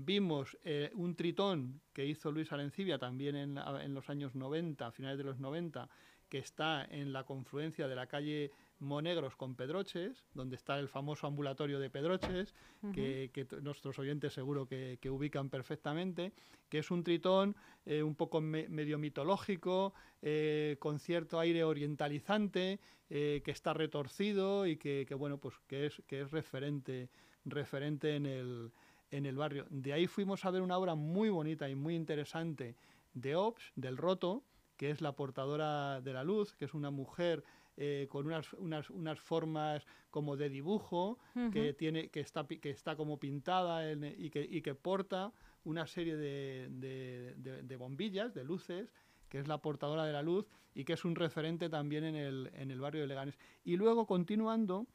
Vimos 0.05 0.57
eh, 0.63 0.91
un 0.95 1.15
tritón 1.15 1.81
que 1.93 2.05
hizo 2.05 2.31
Luis 2.31 2.51
Arencibia 2.51 2.97
también 2.97 3.35
en, 3.35 3.57
en 3.57 3.93
los 3.93 4.09
años 4.09 4.35
90, 4.35 4.87
a 4.87 4.91
finales 4.91 5.17
de 5.17 5.23
los 5.23 5.39
90, 5.39 5.89
que 6.29 6.37
está 6.37 6.85
en 6.85 7.11
la 7.11 7.25
confluencia 7.25 7.87
de 7.87 7.95
la 7.95 8.07
calle 8.07 8.51
Monegros 8.79 9.35
con 9.35 9.55
Pedroches, 9.55 10.23
donde 10.33 10.55
está 10.55 10.79
el 10.79 10.87
famoso 10.87 11.27
ambulatorio 11.27 11.79
de 11.79 11.89
Pedroches, 11.89 12.55
que, 12.93 13.29
nuestros 13.61 13.99
oyentes 13.99 14.33
seguro 14.33 14.67
que, 14.67 14.97
ubican 15.09 15.49
perfectamente, 15.49 16.31
que 16.69 16.79
es 16.79 16.91
un 16.91 17.03
tritón 17.03 17.55
eh, 17.85 18.03
un 18.03 18.15
poco 18.15 18.39
medio 18.39 18.97
mitológico, 18.97 19.93
eh, 20.21 20.77
con 20.79 20.99
cierto 20.99 21.39
aire 21.39 21.63
orientalizante, 21.63 22.79
eh, 23.09 23.41
que 23.43 23.51
está 23.51 23.73
retorcido 23.73 24.65
y 24.65 24.77
que, 24.77 25.05
bueno, 25.17 25.39
pues 25.39 25.55
que 25.67 25.87
es, 25.87 26.01
que 26.07 26.21
es 26.21 26.31
referente, 26.31 27.09
referente 27.43 28.15
en 28.15 28.25
el, 28.27 28.71
en 29.11 29.25
el 29.25 29.35
barrio. 29.35 29.65
De 29.69 29.93
ahí 29.93 30.07
fuimos 30.07 30.45
a 30.45 30.51
ver 30.51 30.61
una 30.61 30.77
obra 30.77 30.95
muy 30.95 31.29
bonita 31.29 31.69
y 31.69 31.75
muy 31.75 31.95
interesante 31.95 32.75
de 33.13 33.35
Ops, 33.35 33.71
del 33.75 33.97
Roto, 33.97 34.43
que 34.77 34.91
es 34.91 35.01
la 35.01 35.15
portadora 35.15 36.01
de 36.01 36.13
la 36.13 36.23
luz, 36.23 36.55
que 36.55 36.65
es 36.65 36.73
una 36.73 36.91
mujer 36.91 37.43
eh, 37.75 38.07
con 38.09 38.25
unas, 38.25 38.51
unas, 38.53 38.89
unas, 38.89 39.19
formas 39.19 39.85
como 40.09 40.35
de 40.35 40.49
dibujo, 40.49 41.17
que, 41.53 41.73
tiene, 41.73 42.09
que, 42.09 42.19
está, 42.19 42.45
que 42.45 42.69
está 42.69 42.95
como 42.95 43.19
pintada 43.19 43.91
y, 43.91 44.29
que, 44.29 44.41
y 44.41 44.61
que 44.61 44.75
porta 44.75 45.31
una 45.63 45.87
serie 45.87 46.15
de, 46.17 46.67
de, 46.71 47.63
de, 47.63 47.75
bombillas, 47.77 48.33
de 48.33 48.43
luces, 48.43 48.91
que 49.29 49.39
es 49.39 49.47
la 49.47 49.59
portadora 49.59 50.05
de 50.05 50.13
la 50.13 50.21
luz 50.21 50.45
y 50.73 50.83
que 50.83 50.93
es 50.93 51.05
un 51.05 51.15
referente 51.15 51.69
también 51.69 52.03
en 52.03 52.15
el, 52.15 52.51
en 52.53 52.71
el 52.71 52.79
barrio 52.79 53.01
de 53.01 53.07
Leganés. 53.07 53.37
Y 53.63 53.77
luego, 53.77 54.07
continuando, 54.07 54.87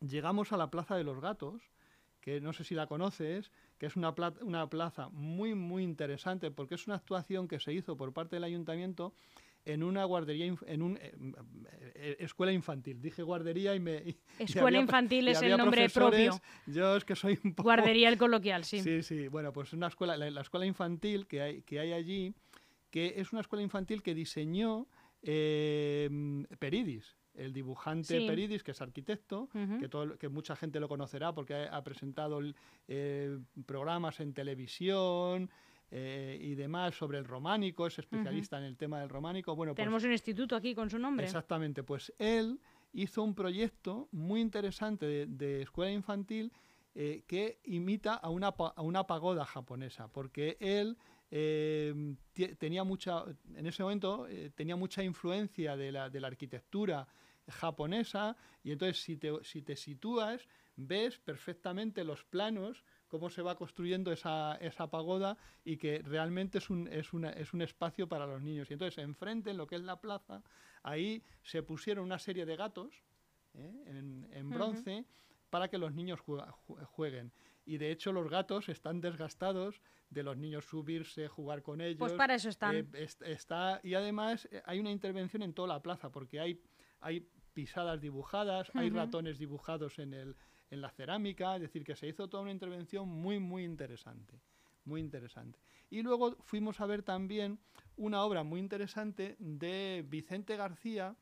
llegamos 0.00 0.52
a 0.52 0.56
la 0.56 0.70
Plaza 0.70 0.96
de 0.96 1.04
los 1.04 1.20
Gatos, 1.20 1.62
que 2.24 2.40
no 2.40 2.54
sé 2.54 2.64
si 2.64 2.74
la 2.74 2.86
conoces, 2.86 3.52
que 3.76 3.84
es 3.84 3.96
una, 3.96 4.14
una 4.40 4.70
plaza 4.70 5.10
muy, 5.10 5.54
muy 5.54 5.82
interesante, 5.82 6.50
porque 6.50 6.74
es 6.74 6.86
una 6.86 6.96
actuación 6.96 7.48
que 7.48 7.60
se 7.60 7.74
hizo 7.74 7.98
por 7.98 8.14
parte 8.14 8.36
del 8.36 8.44
ayuntamiento 8.44 9.12
en 9.66 9.82
una 9.82 10.04
guardería, 10.04 10.54
en 10.66 10.82
una 10.82 10.98
eh, 11.00 11.12
eh, 11.96 12.16
escuela 12.20 12.50
infantil. 12.50 13.02
Dije 13.02 13.22
guardería 13.22 13.74
y 13.74 13.80
me... 13.80 14.16
escuela 14.38 14.78
infantil 14.78 15.28
es 15.28 15.42
el 15.42 15.54
nombre 15.54 15.90
propio. 15.90 16.40
Yo 16.66 16.96
es 16.96 17.04
que 17.04 17.14
soy 17.14 17.38
un 17.44 17.54
poco... 17.54 17.64
Guardería 17.64 18.08
el 18.08 18.16
coloquial, 18.16 18.64
sí. 18.64 18.80
Sí, 18.80 19.02
sí. 19.02 19.28
Bueno, 19.28 19.52
pues 19.52 19.74
una 19.74 19.88
escuela, 19.88 20.16
la, 20.16 20.40
escuela 20.40 20.64
infantil 20.64 21.26
que 21.26 21.42
hay, 21.42 21.60
que 21.60 21.78
hay 21.78 21.92
allí, 21.92 22.34
que 22.90 23.16
es 23.18 23.32
una 23.32 23.42
escuela 23.42 23.62
infantil 23.62 24.02
que 24.02 24.14
diseñó 24.14 24.86
eh, 25.20 26.08
Peridis, 26.58 27.16
el 27.34 27.52
dibujante 27.52 28.26
Peridis, 28.26 28.62
que 28.62 28.70
es 28.70 28.80
arquitecto, 28.80 29.48
que, 29.80 29.88
todo, 29.88 30.16
que 30.16 30.28
mucha 30.28 30.56
gente 30.56 30.80
lo 30.80 30.88
conocerá 30.88 31.32
porque 31.34 31.68
ha, 31.70 31.82
presentado 31.82 32.40
programas 33.66 34.20
en 34.20 34.32
televisión, 34.32 35.50
eh, 35.96 36.36
y 36.40 36.56
demás 36.56 36.96
sobre 36.96 37.18
el 37.18 37.24
románico, 37.24 37.86
es 37.86 37.96
especialista 38.00 38.58
en 38.58 38.64
el 38.64 38.76
tema 38.76 38.98
del 38.98 39.08
románico. 39.08 39.54
Bueno, 39.54 39.76
Tenemos 39.76 40.02
pues 40.02 40.06
un 40.06 40.12
instituto 40.12 40.56
aquí 40.56 40.74
con 40.74 40.90
su 40.90 40.98
nombre. 40.98 41.24
Exactamente, 41.24 41.84
pues 41.84 42.12
él 42.18 42.58
hizo 42.92 43.22
un 43.22 43.32
proyecto 43.32 44.08
muy 44.10 44.40
interesante 44.40 45.26
de, 45.26 45.62
escuela 45.62 45.92
infantil 45.92 46.52
eh, 46.96 47.22
que 47.28 47.60
imita 47.66 48.14
a 48.14 48.28
una, 48.28 48.48
a 48.48 48.82
una 48.82 49.06
pagoda 49.06 49.44
japonesa, 49.44 50.08
porque 50.08 50.56
él 50.58 50.96
eh, 51.30 52.16
tenía 52.58 52.82
mucha, 52.82 53.24
en 53.54 53.64
ese 53.64 53.84
momento 53.84 54.26
tenía 54.56 54.74
mucha 54.74 55.04
influencia 55.04 55.76
de 55.76 55.92
la, 55.92 56.10
de 56.10 56.20
la 56.20 56.26
arquitectura 56.26 57.06
japonesa 57.48 58.36
y 58.62 58.72
entonces 58.72 59.02
si 59.02 59.16
te, 59.16 59.32
si 59.42 59.62
te 59.62 59.76
sitúas 59.76 60.48
ves 60.76 61.18
perfectamente 61.18 62.04
los 62.04 62.24
planos 62.24 62.84
cómo 63.08 63.30
se 63.30 63.42
va 63.42 63.56
construyendo 63.56 64.10
esa, 64.10 64.56
esa 64.56 64.90
pagoda 64.90 65.36
y 65.64 65.76
que 65.76 66.02
realmente 66.02 66.58
es 66.58 66.68
un, 66.68 66.88
es, 66.88 67.12
una, 67.12 67.30
es 67.30 67.52
un 67.52 67.62
espacio 67.62 68.08
para 68.08 68.26
los 68.26 68.42
niños. 68.42 68.68
Y 68.70 68.72
entonces, 68.72 68.98
enfrente, 68.98 69.50
en 69.50 69.56
lo 69.56 69.68
que 69.68 69.76
es 69.76 69.82
la 69.82 70.00
plaza, 70.00 70.42
ahí 70.82 71.22
se 71.42 71.62
pusieron 71.62 72.04
una 72.04 72.18
serie 72.18 72.44
de 72.44 72.56
gatos 72.56 72.92
¿eh? 73.54 73.84
en, 73.86 74.28
en, 74.32 74.50
bronce 74.50 75.04
para 75.48 75.68
que 75.68 75.78
los 75.78 75.94
niños 75.94 76.20
jueguen. 76.20 77.32
Y 77.64 77.78
de 77.78 77.92
hecho 77.92 78.12
los 78.12 78.28
gatos 78.28 78.68
están 78.68 79.00
desgastados 79.00 79.80
de 80.10 80.22
los 80.22 80.36
niños 80.36 80.64
subirse, 80.64 81.28
jugar 81.28 81.62
con 81.62 81.80
ellos. 81.80 81.98
Pues 81.98 82.14
para 82.14 82.34
eso 82.34 82.48
están. 82.48 82.74
Eh, 82.74 83.08
está, 83.26 83.80
y 83.82 83.94
además 83.94 84.48
eh, 84.50 84.60
hay 84.66 84.80
una 84.80 84.90
intervención 84.90 85.42
en 85.42 85.54
toda 85.54 85.68
la 85.68 85.80
plaza, 85.80 86.10
porque 86.10 86.40
hay, 86.40 86.60
hay 87.04 87.28
pisadas 87.52 88.00
dibujadas, 88.00 88.70
hay 88.74 88.90
ratones 88.90 89.38
dibujados 89.38 89.98
en 89.98 90.14
el, 90.14 90.36
en 90.70 90.80
la 90.80 90.90
cerámica, 90.90 91.54
es 91.54 91.62
decir, 91.62 91.84
que 91.84 91.94
se 91.94 92.08
hizo 92.08 92.28
toda 92.28 92.42
una 92.42 92.50
intervención 92.50 93.08
muy, 93.08 93.38
muy 93.38 93.62
interesante, 93.62 94.40
muy 94.84 95.00
interesante. 95.00 95.60
Y 95.90 96.02
luego 96.02 96.34
fuimos 96.42 96.80
a 96.80 96.86
ver 96.86 97.02
también 97.02 97.60
una 97.96 98.24
obra 98.24 98.42
muy 98.42 98.58
interesante 98.58 99.36
de 99.38 100.04
Vicente 100.08 100.56
García, 100.56 101.14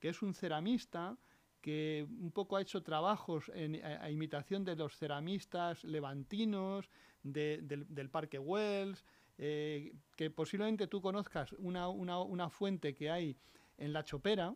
que 0.00 0.08
es 0.08 0.22
un 0.22 0.34
ceramista 0.34 1.18
que 1.60 2.06
un 2.08 2.32
poco 2.32 2.56
ha 2.56 2.62
hecho 2.62 2.82
trabajos 2.82 3.50
en, 3.54 3.84
a, 3.84 4.10
imitación 4.10 4.64
de 4.64 4.74
los 4.74 4.96
ceramistas 4.96 5.84
levantinos, 5.84 6.88
del, 7.22 8.08
Parque 8.10 8.38
Wells, 8.38 9.04
eh, 9.36 9.92
que 10.16 10.30
posiblemente 10.30 10.86
tú 10.86 11.02
conozcas 11.02 11.52
una, 11.58 11.88
una, 11.88 12.20
una 12.20 12.48
fuente 12.48 12.94
que 12.94 13.10
hay 13.10 13.36
en 13.78 13.92
La 13.92 14.04
Chopera, 14.04 14.54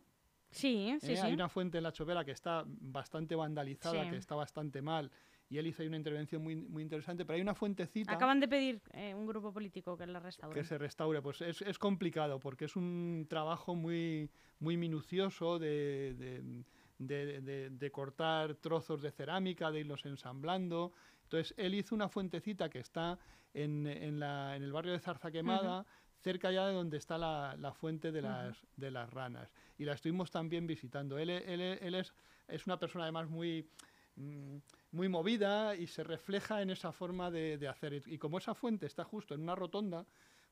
Sí, 0.51 0.97
sí, 0.99 1.13
¿Eh? 1.13 1.17
sí. 1.17 1.21
Hay 1.25 1.33
una 1.33 1.49
fuente 1.49 1.77
en 1.77 1.83
la 1.83 1.91
Chopera 1.91 2.23
que 2.23 2.31
está 2.31 2.63
bastante 2.67 3.35
vandalizada, 3.35 4.09
que 4.09 4.17
está 4.17 4.35
bastante 4.35 4.81
mal, 4.81 5.09
y 5.49 5.57
él 5.57 5.67
hizo 5.67 5.81
ahí 5.81 5.87
una 5.87 5.97
intervención 5.97 6.41
muy, 6.41 6.55
muy 6.55 6.81
interesante, 6.81 7.25
pero 7.25 7.35
hay 7.35 7.41
una 7.41 7.55
fuentecita... 7.55 8.13
Acaban 8.13 8.39
de 8.39 8.47
pedir 8.47 8.81
eh, 8.93 9.13
un 9.13 9.25
grupo 9.25 9.51
político 9.51 9.97
que 9.97 10.07
la 10.07 10.19
restaure. 10.19 10.53
Que 10.53 10.65
se 10.65 10.77
restaure, 10.77 11.21
pues 11.21 11.41
es, 11.41 11.61
es, 11.61 11.77
complicado, 11.77 12.39
porque 12.39 12.65
es 12.65 12.75
un 12.77 13.25
trabajo 13.29 13.75
muy, 13.75 14.29
muy 14.59 14.77
minucioso 14.77 15.59
de, 15.59 16.15
de, 16.17 17.41
de, 17.41 17.69
de, 17.69 17.91
cortar 17.91 18.55
trozos 18.55 19.01
de 19.01 19.11
cerámica, 19.11 19.71
de 19.71 19.81
irlos 19.81 20.05
ensamblando. 20.05 20.93
Entonces, 21.23 21.53
él 21.57 21.75
hizo 21.75 21.95
una 21.95 22.07
fuentecita 22.07 22.69
que 22.69 22.79
está 22.79 23.19
en, 23.53 23.87
en, 23.87 24.19
la, 24.19 24.55
en 24.55 24.63
el 24.63 24.71
barrio 24.71 24.93
de 24.93 24.99
Zarza 24.99 25.31
Quemada, 25.31 25.85
cerca 26.21 26.51
ya 26.51 26.67
de 26.67 26.73
donde 26.73 26.97
está 26.97 27.17
la, 27.17 27.55
la 27.59 27.73
fuente 27.73 28.11
de 28.11 28.21
las, 28.21 28.57
de 28.77 28.91
las 28.91 29.09
ranas. 29.09 29.51
Y 29.77 29.85
la 29.85 29.93
estuvimos 29.93 30.31
también 30.31 30.67
visitando. 30.67 31.17
Él, 31.17 31.29
él, 31.29 31.61
él 31.61 31.95
es, 31.95 32.13
es, 32.47 32.65
una 32.65 32.77
persona 32.77 33.05
además 33.05 33.29
muy, 33.29 33.67
mm, 34.15 34.57
muy 34.91 35.09
movida 35.09 35.75
y 35.75 35.87
se 35.87 36.03
refleja 36.03 36.61
en 36.61 36.69
esa 36.69 36.91
forma 36.91 37.31
de, 37.31 37.57
de, 37.57 37.67
hacer. 37.67 38.01
Y 38.05 38.17
como 38.17 38.37
esa 38.37 38.53
fuente 38.53 38.85
está 38.85 39.03
justo 39.03 39.33
en 39.33 39.41
una 39.41 39.55
rotonda, 39.55 40.05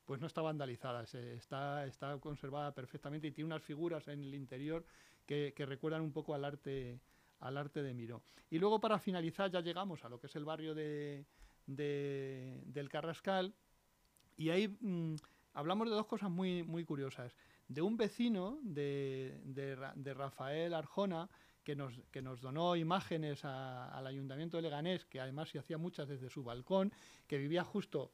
pues 0.04 0.20
no 0.20 0.26
está 0.26 0.42
vandalizada, 0.42 1.06
se, 1.06 1.34
está, 1.34 1.86
está 1.86 2.18
conservada 2.18 2.74
perfectamente 2.74 3.28
y 3.28 3.32
tiene 3.32 3.46
unas 3.46 3.62
figuras 3.62 4.08
en 4.08 4.22
el 4.24 4.34
interior 4.34 4.84
que, 5.24 5.52
que 5.54 5.66
recuerdan 5.66 6.02
un 6.02 6.12
poco 6.12 6.34
al 6.34 6.44
arte, 6.44 6.98
al 7.38 7.56
arte 7.56 7.82
de 7.82 7.94
Miró. 7.94 8.22
Y 8.50 8.58
luego 8.58 8.80
para 8.80 8.98
finalizar 8.98 9.50
ya 9.50 9.60
llegamos 9.60 10.04
a 10.04 10.08
lo 10.08 10.18
que 10.18 10.26
es 10.26 10.34
el 10.34 10.44
barrio 10.44 10.74
de, 10.74 11.24
de 11.66 12.60
del 12.66 12.88
Carrascal 12.88 13.54
y 14.36 14.50
ahí... 14.50 14.76
Mm, 14.80 15.14
hablamos 15.54 15.88
de 15.88 15.94
dos 15.94 16.06
cosas 16.06 16.30
muy, 16.30 16.62
muy 16.62 16.84
curiosas. 16.84 17.34
De 17.68 17.82
un 17.82 17.96
vecino 17.96 18.58
de, 18.62 19.40
de, 19.44 20.14
Rafael 20.14 20.74
Arjona, 20.74 21.28
que 21.62 21.76
nos, 21.76 22.00
que 22.10 22.22
nos 22.22 22.40
donó 22.40 22.74
imágenes 22.74 23.44
al 23.44 24.06
Ayuntamiento 24.06 24.56
de 24.56 24.64
Leganés, 24.64 25.04
que 25.04 25.20
además 25.20 25.50
se 25.50 25.58
hacía 25.58 25.78
muchas 25.78 26.08
desde 26.08 26.30
su 26.30 26.42
balcón, 26.42 26.92
que 27.26 27.38
vivía 27.38 27.62
justo 27.62 28.12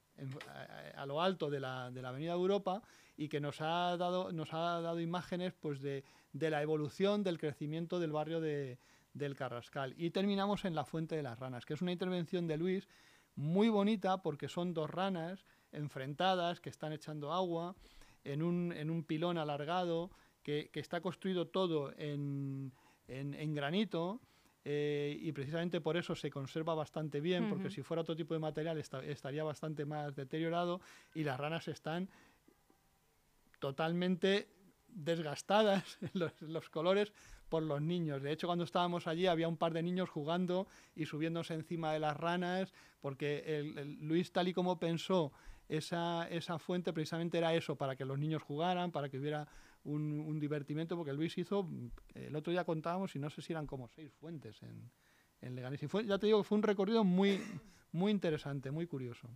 a, 0.94 1.06
lo 1.06 1.22
alto 1.22 1.48
de 1.48 1.60
la, 1.60 1.90
de 1.90 2.02
la, 2.02 2.10
Avenida 2.10 2.32
Europa 2.32 2.82
y 3.16 3.28
que 3.28 3.40
nos 3.40 3.60
ha 3.60 3.96
dado, 3.96 4.32
nos 4.32 4.52
ha 4.52 4.80
dado 4.80 5.00
imágenes 5.00 5.54
pues, 5.54 5.80
de, 5.80 6.04
de 6.32 6.50
la 6.50 6.62
evolución 6.62 7.22
del 7.22 7.38
crecimiento 7.38 7.98
del 7.98 8.12
barrio 8.12 8.40
de, 8.40 8.78
del 9.14 9.34
Carrascal. 9.36 9.94
Y 9.96 10.10
terminamos 10.10 10.64
en 10.64 10.74
la 10.74 10.84
Fuente 10.84 11.16
de 11.16 11.22
las 11.22 11.38
Ranas, 11.38 11.64
que 11.64 11.74
es 11.74 11.82
una 11.82 11.92
intervención 11.92 12.46
de 12.46 12.58
Luis 12.58 12.88
muy 13.34 13.68
bonita 13.68 14.22
porque 14.22 14.48
son 14.48 14.74
dos 14.74 14.90
ranas 14.90 15.44
enfrentadas, 15.76 16.60
que 16.60 16.70
están 16.70 16.92
echando 16.92 17.32
agua, 17.32 17.74
en 18.24 18.42
un, 18.42 18.72
en 18.72 18.90
un 18.90 19.04
pilón 19.04 19.38
alargado, 19.38 20.10
que, 20.42 20.70
que, 20.72 20.80
está 20.80 21.00
construido 21.00 21.46
todo 21.46 21.92
en, 21.96 22.72
en, 23.08 23.34
en 23.34 23.54
granito. 23.54 24.20
Eh, 24.68 25.16
y 25.20 25.30
precisamente 25.30 25.80
por 25.80 25.96
eso 25.96 26.16
se 26.16 26.28
conserva 26.28 26.74
bastante 26.74 27.20
bien, 27.20 27.44
uh 27.44 27.46
-huh. 27.46 27.50
porque 27.50 27.70
si 27.70 27.82
fuera 27.82 28.02
otro 28.02 28.16
tipo 28.16 28.34
de 28.34 28.40
material 28.40 28.76
esta, 28.78 28.98
estaría 29.04 29.44
bastante 29.44 29.84
más 29.84 30.16
deteriorado 30.16 30.80
y 31.14 31.22
las 31.22 31.38
ranas 31.38 31.68
están 31.68 32.08
totalmente 33.60 34.48
desgastadas 34.88 35.98
los, 36.14 36.42
los, 36.42 36.68
colores 36.68 37.12
por 37.48 37.62
los 37.62 37.80
niños. 37.80 38.22
De 38.22 38.32
hecho, 38.32 38.48
cuando 38.48 38.64
estábamos 38.64 39.06
allí 39.06 39.28
había 39.28 39.46
un 39.46 39.56
par 39.56 39.72
de 39.72 39.84
niños 39.84 40.10
jugando 40.10 40.66
y 40.96 41.06
subiéndose 41.06 41.54
encima 41.54 41.92
de 41.92 42.00
las 42.00 42.16
ranas, 42.16 42.72
porque 43.00 43.44
el, 43.46 43.78
el 43.78 44.08
Luis, 44.08 44.32
tal 44.32 44.48
y 44.48 44.52
como 44.52 44.80
pensó 44.80 45.32
esa, 45.68 46.28
esa 46.28 46.58
fuente 46.58 46.92
precisamente 46.92 47.38
era 47.38 47.54
eso, 47.54 47.76
para 47.76 47.96
que 47.96 48.04
los 48.04 48.18
niños 48.18 48.42
jugaran, 48.42 48.92
para 48.92 49.08
que 49.08 49.18
hubiera 49.18 49.48
un, 49.84 50.20
un 50.20 50.38
divertimento, 50.40 50.96
porque 50.96 51.12
Luis 51.12 51.36
hizo, 51.38 51.68
el 52.14 52.34
otro 52.34 52.50
día 52.52 52.64
contábamos 52.64 53.14
y 53.16 53.18
no 53.18 53.30
sé 53.30 53.42
si 53.42 53.52
eran 53.52 53.66
como 53.66 53.88
seis 53.88 54.12
fuentes 54.12 54.62
en, 54.62 54.90
en 55.40 55.54
Leganés. 55.54 55.82
Y 55.82 55.88
fue, 55.88 56.04
ya 56.04 56.18
te 56.18 56.26
digo, 56.26 56.42
fue 56.42 56.58
un 56.58 56.62
recorrido 56.62 57.04
muy, 57.04 57.40
muy 57.92 58.10
interesante, 58.12 58.70
muy 58.70 58.86
curioso. 58.86 59.28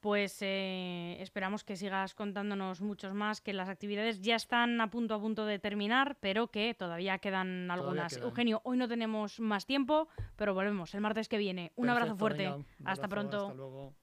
pues 0.00 0.38
eh, 0.40 1.16
esperamos 1.20 1.64
que 1.64 1.74
sigas 1.74 2.14
contándonos 2.14 2.80
muchos 2.80 3.12
más, 3.12 3.40
que 3.40 3.52
las 3.52 3.68
actividades 3.68 4.20
ya 4.20 4.36
están 4.36 4.80
a 4.80 4.88
punto 4.88 5.14
a 5.14 5.20
punto 5.20 5.44
de 5.46 5.58
terminar, 5.58 6.16
pero 6.20 6.46
que 6.48 6.74
todavía 6.74 7.18
quedan 7.18 7.70
algunas. 7.70 8.16
Eugenio, 8.18 8.60
hoy 8.64 8.76
no 8.76 8.88
tenemos 8.88 9.40
más 9.40 9.66
tiempo, 9.66 10.08
pero 10.36 10.54
volvemos 10.54 10.94
el 10.94 11.00
martes 11.00 11.28
que 11.28 11.38
viene. 11.38 11.72
Un 11.76 11.88
abrazo 11.88 12.16
fuerte. 12.16 12.54
hasta 12.84 13.08
pronto. 13.08 13.48
Hasta 13.48 13.54
luego. 13.54 13.94